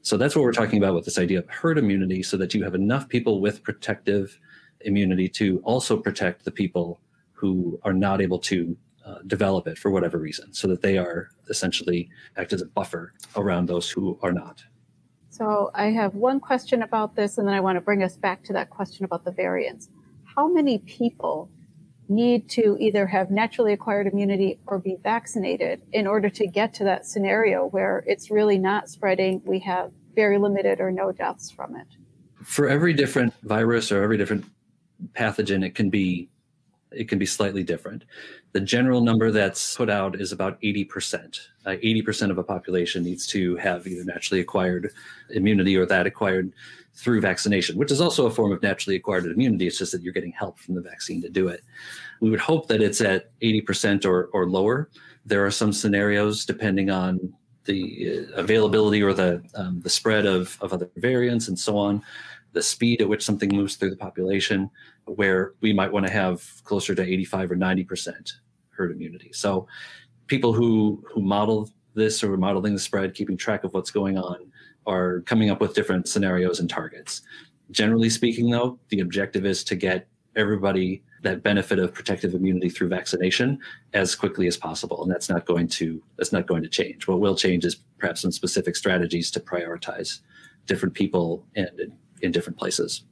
[0.03, 2.65] So that's what we're talking about with this idea of herd immunity, so that you
[2.65, 4.39] have enough people with protective
[4.81, 7.01] immunity to also protect the people
[7.33, 11.29] who are not able to uh, develop it for whatever reason, so that they are
[11.49, 14.65] essentially act as a buffer around those who are not.
[15.29, 18.43] So I have one question about this, and then I want to bring us back
[18.45, 19.91] to that question about the variants.
[20.25, 21.51] How many people
[22.09, 26.85] need to either have naturally acquired immunity or be vaccinated in order to get to
[26.85, 29.41] that scenario where it's really not spreading?
[29.45, 31.87] We have very limited or no deaths from it.
[32.43, 34.45] For every different virus or every different
[35.15, 36.29] pathogen, it can be
[36.97, 38.05] it can be slightly different.
[38.53, 41.39] The general number that's put out is about 80%.
[41.67, 44.91] Uh, 80% of a population needs to have either naturally acquired
[45.31, 46.53] immunity or that acquired
[46.95, 49.67] through vaccination, which is also a form of naturally acquired immunity.
[49.67, 51.63] It's just that you're getting help from the vaccine to do it.
[52.21, 54.89] We would hope that it's at 80% or, or lower.
[55.27, 57.35] There are some scenarios, depending on
[57.65, 62.03] the availability or the um, the spread of, of other variants and so on,
[62.55, 64.71] the speed at which something moves through the population,
[65.05, 68.33] where we might want to have closer to 85 or 90 percent
[68.71, 69.31] herd immunity.
[69.33, 69.69] So
[70.27, 74.51] people who who model this or modeling the spread, keeping track of what's going on,
[74.87, 77.23] are coming up with different scenarios and targets.
[77.71, 82.89] Generally speaking, though, the objective is to get everybody that benefit of protective immunity through
[82.89, 83.59] vaccination
[83.95, 87.21] as quickly as possible and that's not going to that's not going to change what
[87.21, 90.21] will change is perhaps some specific strategies to prioritize
[90.67, 91.93] different people and
[92.25, 93.05] in, different places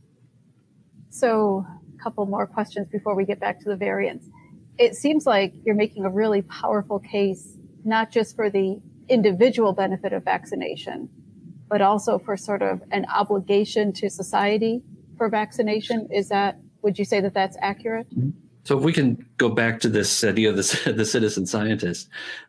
[1.11, 4.27] so a couple more questions before we get back to the variants
[4.79, 10.13] it seems like you're making a really powerful case not just for the individual benefit
[10.13, 11.09] of vaccination
[11.69, 14.83] but also for sort of an obligation to society
[15.17, 18.11] for vaccination is that would you say that that's accurate?
[18.11, 18.31] Mm-hmm.
[18.65, 22.09] So if we can go back to this idea of the, the citizen scientist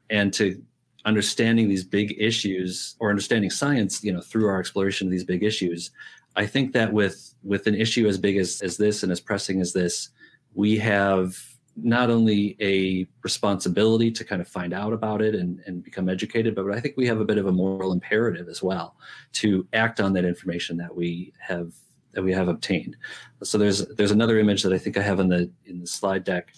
[0.10, 0.62] and to
[1.06, 5.44] understanding these big issues or understanding science, you know, through our exploration of these big
[5.44, 5.92] issues,
[6.36, 9.62] I think that with with an issue as big as, as this and as pressing
[9.62, 10.10] as this,
[10.54, 11.38] we have
[11.76, 16.54] not only a responsibility to kind of find out about it and, and become educated,
[16.54, 18.96] but I think we have a bit of a moral imperative as well
[19.34, 21.74] to act on that information that we have
[22.14, 22.96] that we have obtained.
[23.44, 26.24] So there's there's another image that I think I have in the in the slide
[26.24, 26.54] deck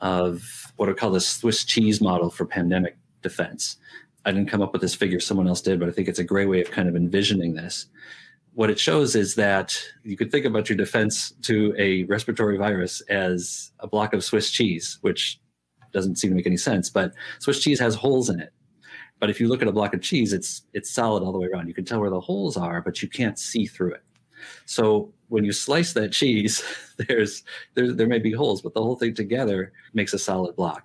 [0.00, 3.76] of what I call the Swiss cheese model for pandemic defense.
[4.24, 6.24] I didn't come up with this figure, someone else did, but I think it's a
[6.24, 7.86] great way of kind of envisioning this.
[8.54, 13.00] What it shows is that you could think about your defense to a respiratory virus
[13.02, 15.40] as a block of Swiss cheese, which
[15.92, 18.52] doesn't seem to make any sense, but Swiss cheese has holes in it.
[19.20, 21.46] But if you look at a block of cheese, it's it's solid all the way
[21.46, 21.68] around.
[21.68, 24.02] You can tell where the holes are, but you can't see through it.
[24.66, 26.62] So when you slice that cheese,
[27.08, 27.42] there's
[27.74, 30.84] there, there may be holes, but the whole thing together makes a solid block.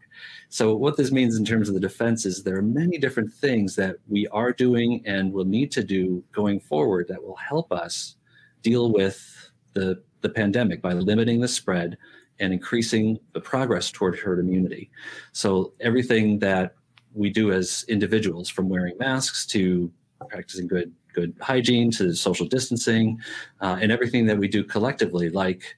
[0.49, 3.75] So what this means in terms of the defense is there are many different things
[3.75, 8.15] that we are doing and will need to do going forward that will help us
[8.61, 11.97] deal with the the pandemic by limiting the spread
[12.39, 14.89] and increasing the progress toward herd immunity.
[15.31, 16.75] So everything that
[17.13, 19.91] we do as individuals, from wearing masks to
[20.29, 23.19] practicing good good hygiene to social distancing
[23.61, 25.75] uh, and everything that we do collectively, like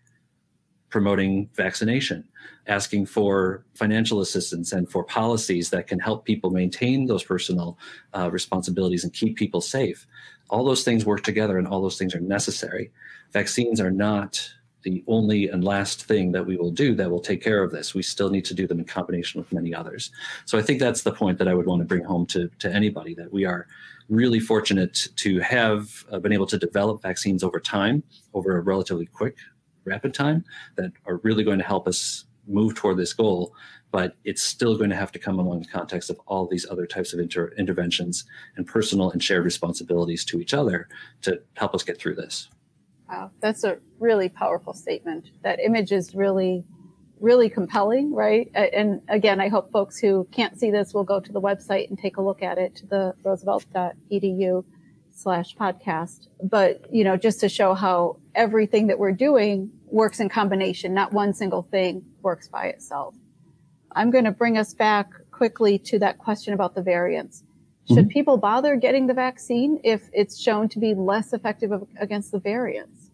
[0.91, 2.23] promoting vaccination,
[2.67, 7.79] asking for financial assistance and for policies that can help people maintain those personal
[8.13, 10.05] uh, responsibilities and keep people safe.
[10.49, 12.91] All those things work together and all those things are necessary.
[13.31, 17.41] Vaccines are not the only and last thing that we will do that will take
[17.41, 17.93] care of this.
[17.93, 20.11] We still need to do them in combination with many others.
[20.45, 22.73] So I think that's the point that I would want to bring home to, to
[22.73, 23.67] anybody that we are
[24.09, 29.05] really fortunate to have uh, been able to develop vaccines over time, over a relatively
[29.05, 29.37] quick,
[29.85, 33.53] rapid time, that are really going to help us move toward this goal.
[33.91, 36.85] But it's still going to have to come along the context of all these other
[36.85, 38.23] types of inter- interventions
[38.55, 40.87] and personal and shared responsibilities to each other
[41.23, 42.47] to help us get through this.
[43.09, 45.31] Wow, that's a really powerful statement.
[45.43, 46.63] That image is really,
[47.19, 48.49] really compelling, right?
[48.55, 51.99] And again, I hope folks who can't see this will go to the website and
[51.99, 54.63] take a look at it, to the roosevelt.edu
[55.13, 56.29] slash podcast.
[56.41, 61.13] But, you know, just to show how everything that we're doing works in combination, not
[61.13, 63.15] one single thing works by itself.
[63.93, 67.43] I'm going to bring us back quickly to that question about the variants.
[67.87, 68.07] Should mm-hmm.
[68.09, 73.09] people bother getting the vaccine if it's shown to be less effective against the variants?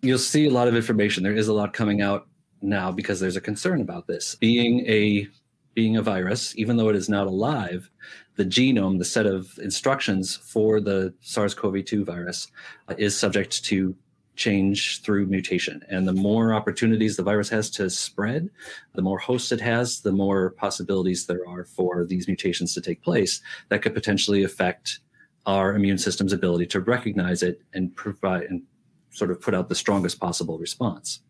[0.00, 1.22] You'll see a lot of information.
[1.22, 2.26] There is a lot coming out
[2.60, 4.34] now because there's a concern about this.
[4.36, 5.28] Being a
[5.74, 7.90] being a virus, even though it is not alive,
[8.36, 12.48] the genome, the set of instructions for the SARS-CoV-2 virus,
[12.88, 13.96] uh, is subject to
[14.36, 15.82] change through mutation.
[15.88, 18.48] And the more opportunities the virus has to spread,
[18.94, 23.02] the more hosts it has, the more possibilities there are for these mutations to take
[23.02, 25.00] place that could potentially affect
[25.46, 28.62] our immune system's ability to recognize it and provide and
[29.10, 31.20] sort of put out the strongest possible response.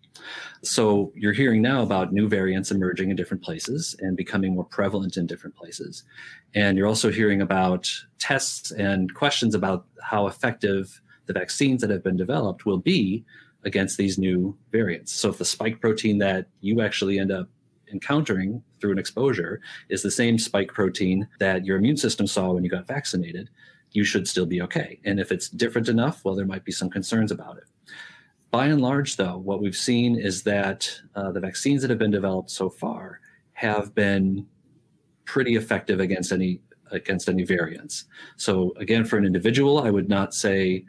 [0.62, 5.16] So you're hearing now about new variants emerging in different places and becoming more prevalent
[5.16, 6.04] in different places.
[6.54, 12.02] And you're also hearing about tests and questions about how effective the vaccines that have
[12.02, 13.24] been developed will be
[13.64, 15.12] against these new variants.
[15.12, 17.48] So if the spike protein that you actually end up
[17.92, 22.64] encountering through an exposure is the same spike protein that your immune system saw when
[22.64, 23.50] you got vaccinated,
[23.92, 24.98] you should still be okay.
[25.04, 27.64] And if it's different enough, well, there might be some concerns about it.
[28.50, 32.10] By and large, though, what we've seen is that uh, the vaccines that have been
[32.10, 33.20] developed so far
[33.52, 34.46] have been
[35.24, 36.60] pretty effective against any
[36.90, 38.04] against any variants.
[38.36, 40.84] So again, for an individual, I would not say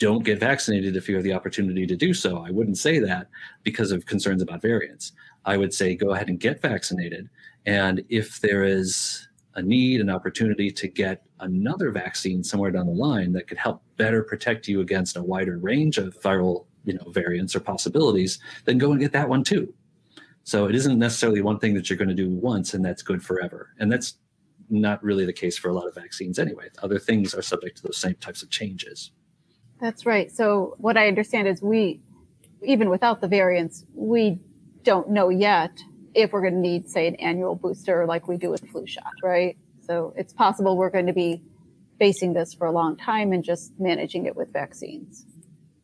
[0.00, 2.42] don't get vaccinated if you have the opportunity to do so.
[2.44, 3.28] I wouldn't say that
[3.62, 5.12] because of concerns about variants.
[5.44, 7.28] I would say go ahead and get vaccinated.
[7.66, 12.92] And if there is a need, an opportunity to get another vaccine somewhere down the
[12.92, 17.10] line that could help better protect you against a wider range of viral you know
[17.10, 19.72] variants or possibilities, then go and get that one too.
[20.44, 23.22] So it isn't necessarily one thing that you're going to do once and that's good
[23.22, 23.74] forever.
[23.78, 24.14] And that's
[24.70, 26.68] not really the case for a lot of vaccines anyway.
[26.82, 29.10] Other things are subject to those same types of changes.
[29.80, 30.30] That's right.
[30.30, 32.00] So what I understand is we,
[32.62, 34.38] even without the variants, we
[34.82, 35.72] don't know yet
[36.14, 39.12] if we're going to need, say, an annual booster like we do with flu shot,
[39.22, 39.56] right?
[39.80, 41.42] So it's possible we're going to be
[41.98, 45.26] facing this for a long time and just managing it with vaccines.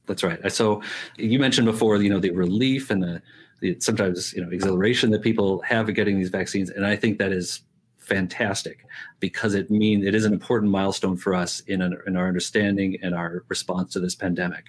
[0.07, 0.53] That's right.
[0.53, 0.83] So
[1.17, 3.23] you mentioned before, you know, the relief and the,
[3.61, 7.33] the sometimes you know exhilaration that people have getting these vaccines, and I think that
[7.33, 7.63] is
[8.07, 8.87] fantastic
[9.19, 12.97] because it means it is an important milestone for us in, an, in our understanding
[13.03, 14.67] and our response to this pandemic.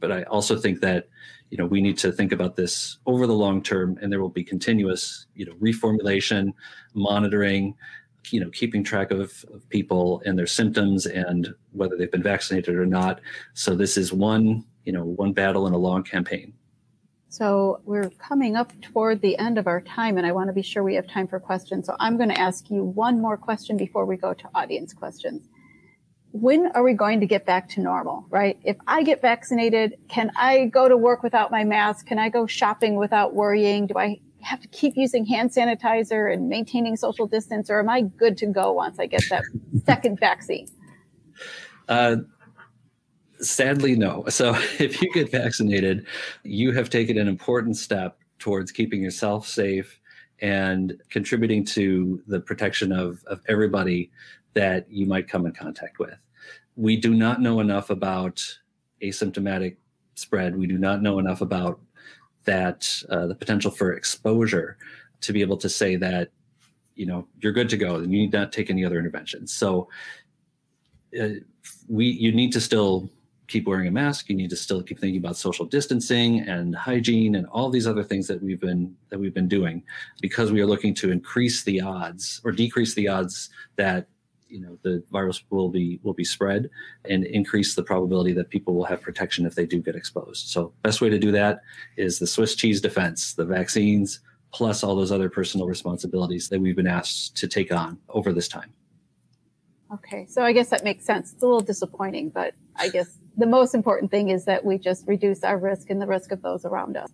[0.00, 1.08] But I also think that
[1.50, 4.28] you know we need to think about this over the long term, and there will
[4.28, 6.52] be continuous you know reformulation,
[6.94, 7.74] monitoring,
[8.30, 12.74] you know keeping track of, of people and their symptoms and whether they've been vaccinated
[12.74, 13.20] or not.
[13.54, 16.52] So this is one you know one battle in a long campaign.
[17.30, 20.62] So we're coming up toward the end of our time, and I want to be
[20.62, 21.86] sure we have time for questions.
[21.86, 25.48] So I'm going to ask you one more question before we go to audience questions.
[26.32, 28.58] When are we going to get back to normal, right?
[28.64, 32.06] If I get vaccinated, can I go to work without my mask?
[32.06, 33.86] Can I go shopping without worrying?
[33.86, 38.02] Do I have to keep using hand sanitizer and maintaining social distance, or am I
[38.02, 39.44] good to go once I get that
[39.86, 40.66] second vaccine?
[41.88, 42.16] Uh,
[43.40, 44.24] Sadly, no.
[44.30, 46.06] So if you get vaccinated,
[46.42, 50.00] you have taken an important step towards keeping yourself safe
[50.40, 54.10] and contributing to the protection of, of everybody
[54.54, 56.18] that you might come in contact with.
[56.76, 58.42] We do not know enough about
[59.02, 59.76] asymptomatic
[60.14, 60.56] spread.
[60.56, 61.80] We do not know enough about
[62.44, 64.78] that uh, the potential for exposure
[65.20, 66.30] to be able to say that
[66.94, 69.52] you know you're good to go and you need not take any other interventions.
[69.52, 69.88] So
[71.20, 71.28] uh,
[71.88, 73.10] we you need to still
[73.50, 74.28] keep wearing a mask.
[74.30, 78.04] You need to still keep thinking about social distancing and hygiene and all these other
[78.04, 79.82] things that we've been that we've been doing
[80.22, 84.06] because we are looking to increase the odds or decrease the odds that
[84.48, 86.70] you know the virus will be will be spread
[87.04, 90.48] and increase the probability that people will have protection if they do get exposed.
[90.48, 91.60] So best way to do that
[91.96, 94.20] is the swiss cheese defense the vaccines
[94.52, 98.48] plus all those other personal responsibilities that we've been asked to take on over this
[98.48, 98.72] time.
[99.92, 101.32] Okay so i guess that makes sense.
[101.32, 105.06] It's a little disappointing but i guess the most important thing is that we just
[105.06, 107.10] reduce our risk and the risk of those around us.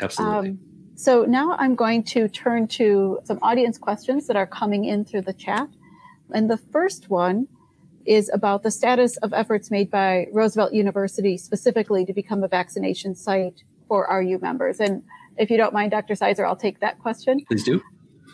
[0.00, 0.50] Absolutely.
[0.50, 0.58] Um,
[0.94, 5.22] so now I'm going to turn to some audience questions that are coming in through
[5.22, 5.68] the chat.
[6.32, 7.48] And the first one
[8.04, 13.14] is about the status of efforts made by Roosevelt University specifically to become a vaccination
[13.14, 14.80] site for RU members.
[14.80, 15.02] And
[15.36, 16.14] if you don't mind, Dr.
[16.14, 17.44] Seiser, I'll take that question.
[17.46, 17.82] Please do.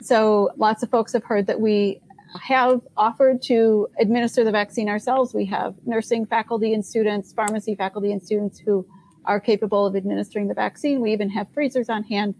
[0.00, 2.00] So lots of folks have heard that we
[2.42, 5.34] have offered to administer the vaccine ourselves.
[5.34, 8.86] We have nursing faculty and students, pharmacy faculty and students who
[9.24, 11.00] are capable of administering the vaccine.
[11.00, 12.34] We even have freezers on hand.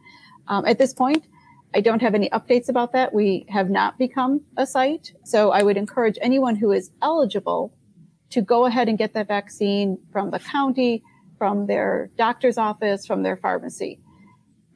[0.46, 1.26] Um, at this point,
[1.74, 3.12] I don't have any updates about that.
[3.12, 5.12] We have not become a site.
[5.24, 7.74] So I would encourage anyone who is eligible
[8.30, 11.02] to go ahead and get that vaccine from the county,
[11.36, 14.00] from their doctor's office, from their pharmacy.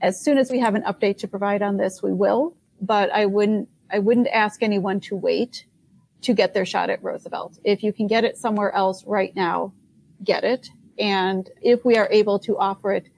[0.00, 3.26] As soon as we have an update to provide on this, we will, but I
[3.26, 5.66] wouldn't I wouldn't ask anyone to wait
[6.22, 7.59] to get their shot at Roosevelt.
[7.64, 9.72] If you can get it somewhere else right now,
[10.24, 10.68] get it.
[10.99, 13.09] And if we are able to offer it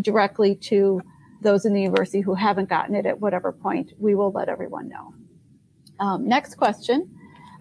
[0.00, 1.02] directly to
[1.40, 4.88] those in the university who haven't gotten it at whatever point, we will let everyone
[4.88, 5.14] know.
[5.98, 7.10] Um, next question.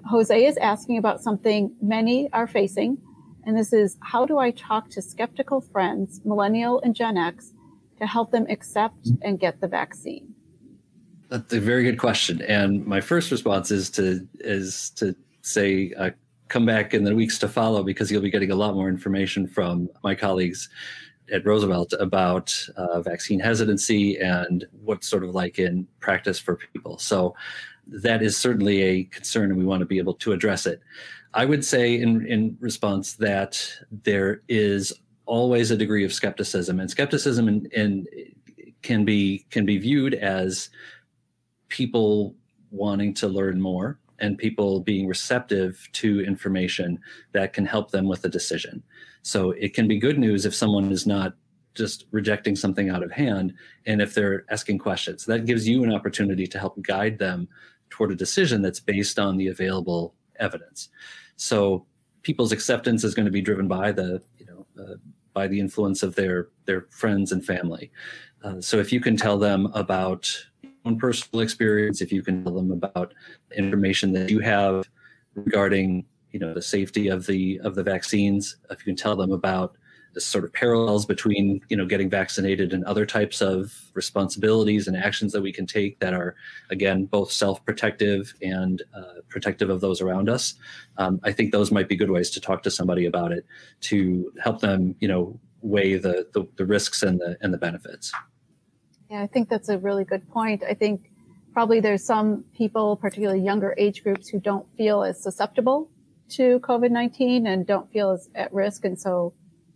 [0.05, 2.97] Jose is asking about something many are facing,
[3.45, 7.53] and this is how do I talk to skeptical friends, millennial and Gen X,
[7.99, 10.33] to help them accept and get the vaccine?
[11.31, 16.09] That's a very good question, and my first response is to is to say uh,
[16.49, 19.47] come back in the weeks to follow because you'll be getting a lot more information
[19.47, 20.67] from my colleagues
[21.31, 26.97] at Roosevelt about uh, vaccine hesitancy and what's sort of like in practice for people.
[26.97, 27.33] So
[27.87, 30.81] that is certainly a concern, and we want to be able to address it.
[31.33, 33.65] I would say in in response that
[34.03, 34.91] there is
[35.27, 38.05] always a degree of skepticism, and skepticism in, in
[38.81, 40.69] can be can be viewed as
[41.71, 42.35] people
[42.69, 46.99] wanting to learn more and people being receptive to information
[47.31, 48.83] that can help them with a decision.
[49.23, 51.33] So it can be good news if someone is not
[51.73, 53.53] just rejecting something out of hand
[53.85, 55.25] and if they're asking questions.
[55.25, 57.47] That gives you an opportunity to help guide them
[57.89, 60.89] toward a decision that's based on the available evidence.
[61.35, 61.85] So
[62.23, 64.95] people's acceptance is going to be driven by the, you know, uh,
[65.33, 67.91] by the influence of their their friends and family.
[68.43, 70.29] Uh, so if you can tell them about
[70.85, 73.13] own personal experience, if you can tell them about
[73.55, 74.89] information that you have
[75.35, 79.31] regarding, you know, the safety of the of the vaccines, if you can tell them
[79.31, 79.75] about
[80.13, 84.97] the sort of parallels between you know getting vaccinated and other types of responsibilities and
[84.97, 86.35] actions that we can take that are
[86.69, 90.55] again both self-protective and uh, protective of those around us.
[90.97, 93.45] Um, i think those might be good ways to talk to somebody about it
[93.81, 98.11] to help them you know weigh the, the, the risks and the and the benefits
[99.11, 101.11] yeah i think that's a really good point i think
[101.53, 105.91] probably there's some people particularly younger age groups who don't feel as susceptible
[106.29, 109.33] to covid-19 and don't feel as at risk and so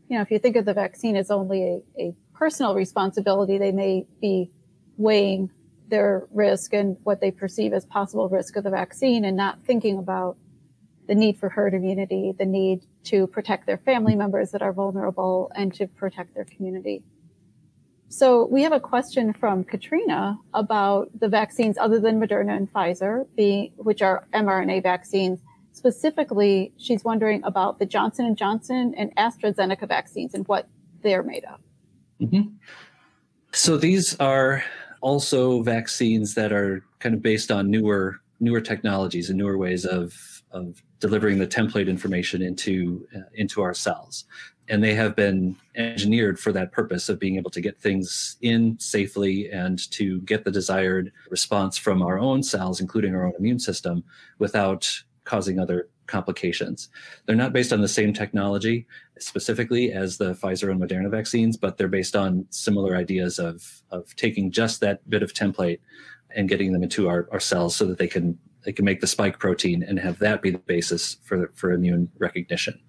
[0.09, 1.63] you know, if you think of the vaccine as only
[1.97, 4.51] a, a personal responsibility, they may be
[4.97, 5.49] weighing
[5.87, 9.97] their risk and what they perceive as possible risk of the vaccine and not thinking
[9.97, 10.37] about
[11.07, 15.51] the need for herd immunity, the need to protect their family members that are vulnerable
[15.55, 17.03] and to protect their community.
[18.09, 23.25] So we have a question from Katrina about the vaccines other than Moderna and Pfizer,
[23.77, 25.41] which are mRNA vaccines
[25.75, 30.69] Specifically, she's wondering about the Johnson and Johnson and AstraZeneca vaccines and what
[31.03, 31.59] they're made of.
[32.21, 32.47] Mm-hmm.
[33.51, 34.63] So these are
[35.01, 40.41] also vaccines that are kind of based on newer newer technologies and newer ways of
[40.51, 44.23] of delivering the template information into uh, into our cells
[44.67, 48.77] and they have been engineered for that purpose of being able to get things in
[48.79, 53.59] safely and to get the desired response from our own cells including our own immune
[53.59, 54.03] system
[54.39, 56.89] without causing other complications.
[57.25, 58.87] They're not based on the same technology
[59.19, 64.15] specifically as the Pfizer and Moderna vaccines, but they're based on similar ideas of, of
[64.15, 65.79] taking just that bit of template
[66.35, 69.07] and getting them into our, our cells so that they can they can make the
[69.07, 72.79] spike protein and have that be the basis for, for immune recognition.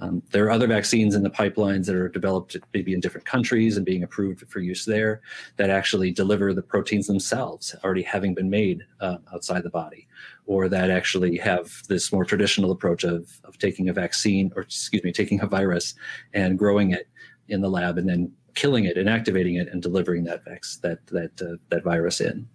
[0.00, 3.76] Um, there are other vaccines in the pipelines that are developed maybe in different countries
[3.76, 5.22] and being approved for use there
[5.56, 10.06] that actually deliver the proteins themselves, already having been made uh, outside the body,
[10.44, 15.02] or that actually have this more traditional approach of, of taking a vaccine, or excuse
[15.02, 15.94] me, taking a virus
[16.34, 17.08] and growing it
[17.48, 21.06] in the lab and then killing it, and activating it, and delivering that vax, that
[21.08, 22.48] that uh, that virus in.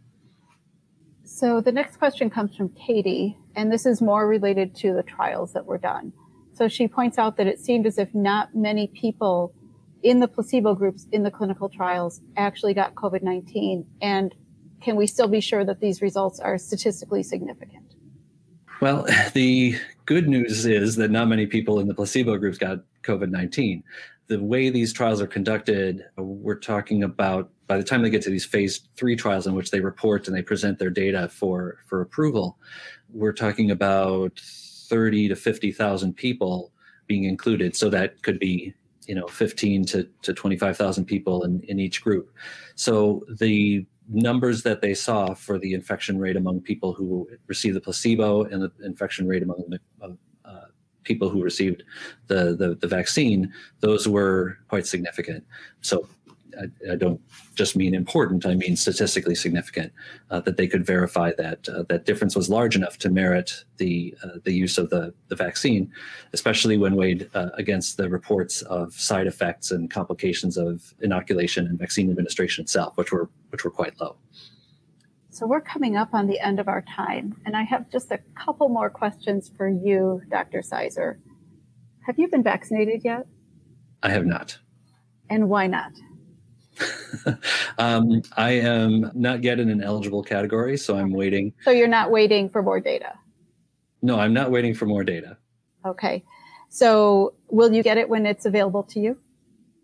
[1.24, 5.54] So the next question comes from Katie, and this is more related to the trials
[5.54, 6.12] that were done.
[6.54, 9.54] So she points out that it seemed as if not many people
[10.04, 13.86] in the placebo groups in the clinical trials actually got COVID 19.
[14.02, 14.36] And
[14.82, 17.95] can we still be sure that these results are statistically significant?
[18.82, 23.30] Well, the good news is that not many people in the placebo groups got COVID
[23.30, 23.84] 19.
[24.28, 28.30] The way these trials are conducted, we're talking about by the time they get to
[28.30, 32.02] these phase three trials in which they report and they present their data for, for
[32.02, 32.58] approval,
[33.14, 34.41] we're talking about
[34.92, 36.74] 30 to 50,000 people
[37.08, 37.78] being included.
[37.78, 38.74] So that could be,
[39.08, 42.30] you know, 15 to, to 25,000 people in, in each group.
[42.76, 47.82] So the numbers that they saw for the infection rate among people who received the
[47.82, 50.66] placebo and the infection rate among the uh,
[51.04, 51.84] people who received
[52.28, 55.46] the, the, the vaccine, those were quite significant.
[55.80, 56.06] So
[56.60, 57.22] I, I, don't
[57.56, 59.91] just mean important; I mean statistically significant.
[60.30, 64.16] Uh, that they could verify that uh, that difference was large enough to merit the
[64.24, 65.91] uh, the use of the the vaccine,
[66.34, 71.80] especially when weighed uh, against the reports of side effects and complications of inoculation and
[71.80, 74.16] vaccine administration itself, which were which were quite low.
[75.30, 78.20] So we're coming up on the end of our time, and I have just a
[78.36, 80.60] couple more questions for you, Dr.
[80.60, 81.20] Seiser.
[82.06, 83.28] Have you been vaccinated yet?
[84.04, 84.58] I have not.
[85.30, 85.93] And why not?
[87.78, 91.53] um, I am not yet in an eligible category, so I'm waiting.
[91.63, 93.13] So you're not waiting for more data?
[94.01, 95.38] No, I'm not waiting for more data.
[95.86, 96.24] Okay.
[96.69, 99.17] So will you get it when it's available to you?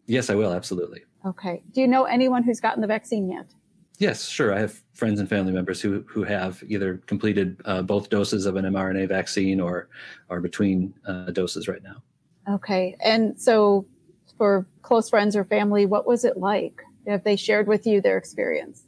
[0.05, 1.01] Yes, I will, absolutely.
[1.25, 1.61] Okay.
[1.71, 3.53] Do you know anyone who's gotten the vaccine yet?
[3.99, 4.53] Yes, sure.
[4.53, 8.55] I have friends and family members who who have either completed uh, both doses of
[8.55, 9.89] an mRNA vaccine or
[10.29, 12.03] are between uh, doses right now.
[12.47, 12.95] Okay.
[13.03, 13.85] And so
[14.37, 16.81] for close friends or family, what was it like?
[17.07, 18.83] Have they shared with you their experience?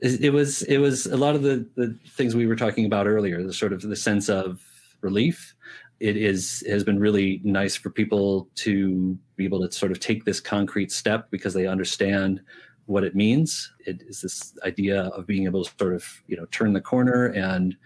[0.00, 3.42] It was it was a lot of the the things we were talking about earlier.
[3.42, 4.60] The sort of the sense of
[5.00, 5.54] relief.
[6.00, 10.24] It is has been really nice for people to be able to sort of take
[10.24, 12.40] this concrete step because they understand
[12.86, 13.72] what it means.
[13.86, 17.26] It is this idea of being able to sort of you know turn the corner
[17.26, 17.76] and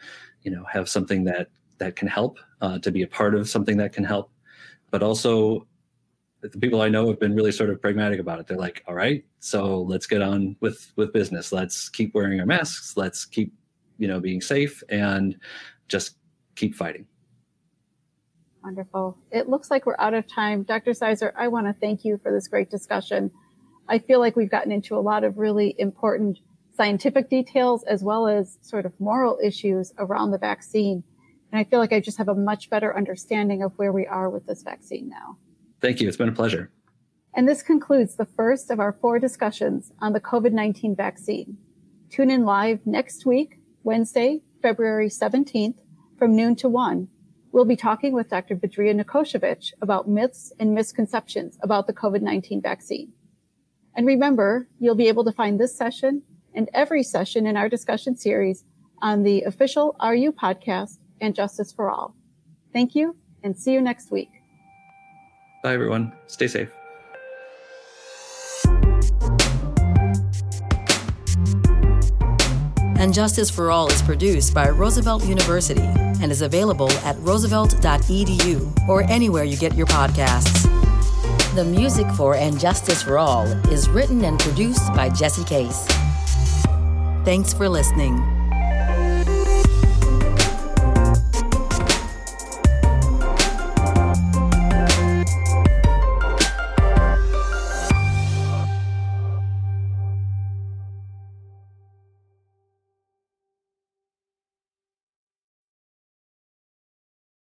[0.42, 3.76] you know have something that that can help uh, to be a part of something
[3.76, 4.30] that can help,
[4.90, 5.66] but also
[6.52, 8.46] the people I know have been really sort of pragmatic about it.
[8.46, 11.52] They're like, all right, so let's get on with with business.
[11.52, 12.96] Let's keep wearing our masks.
[12.96, 13.52] Let's keep,
[13.98, 15.36] you know, being safe and
[15.88, 16.16] just
[16.54, 17.06] keep fighting.
[18.62, 19.16] Wonderful.
[19.30, 20.64] It looks like we're out of time.
[20.64, 20.90] Dr.
[20.90, 23.30] Seiser, I want to thank you for this great discussion.
[23.88, 26.38] I feel like we've gotten into a lot of really important
[26.76, 31.04] scientific details as well as sort of moral issues around the vaccine.
[31.52, 34.28] And I feel like I just have a much better understanding of where we are
[34.28, 35.38] with this vaccine now.
[35.80, 36.08] Thank you.
[36.08, 36.70] It's been a pleasure.
[37.34, 41.58] And this concludes the first of our four discussions on the COVID 19 vaccine.
[42.10, 45.76] Tune in live next week, Wednesday, February 17th,
[46.18, 47.08] from noon to 1.
[47.52, 48.56] We'll be talking with Dr.
[48.56, 53.12] Badria Nikoshevich about myths and misconceptions about the COVID 19 vaccine.
[53.94, 56.22] And remember, you'll be able to find this session
[56.54, 58.64] and every session in our discussion series
[59.02, 62.14] on the official RU podcast and Justice for All.
[62.72, 64.35] Thank you and see you next week.
[65.66, 66.12] Bye, everyone.
[66.28, 66.70] Stay safe.
[73.00, 75.82] And Justice for All is produced by Roosevelt University
[76.22, 80.72] and is available at roosevelt.edu or anywhere you get your podcasts.
[81.56, 83.42] The music for And Justice for All
[83.72, 85.84] is written and produced by Jesse Case.
[87.24, 88.35] Thanks for listening.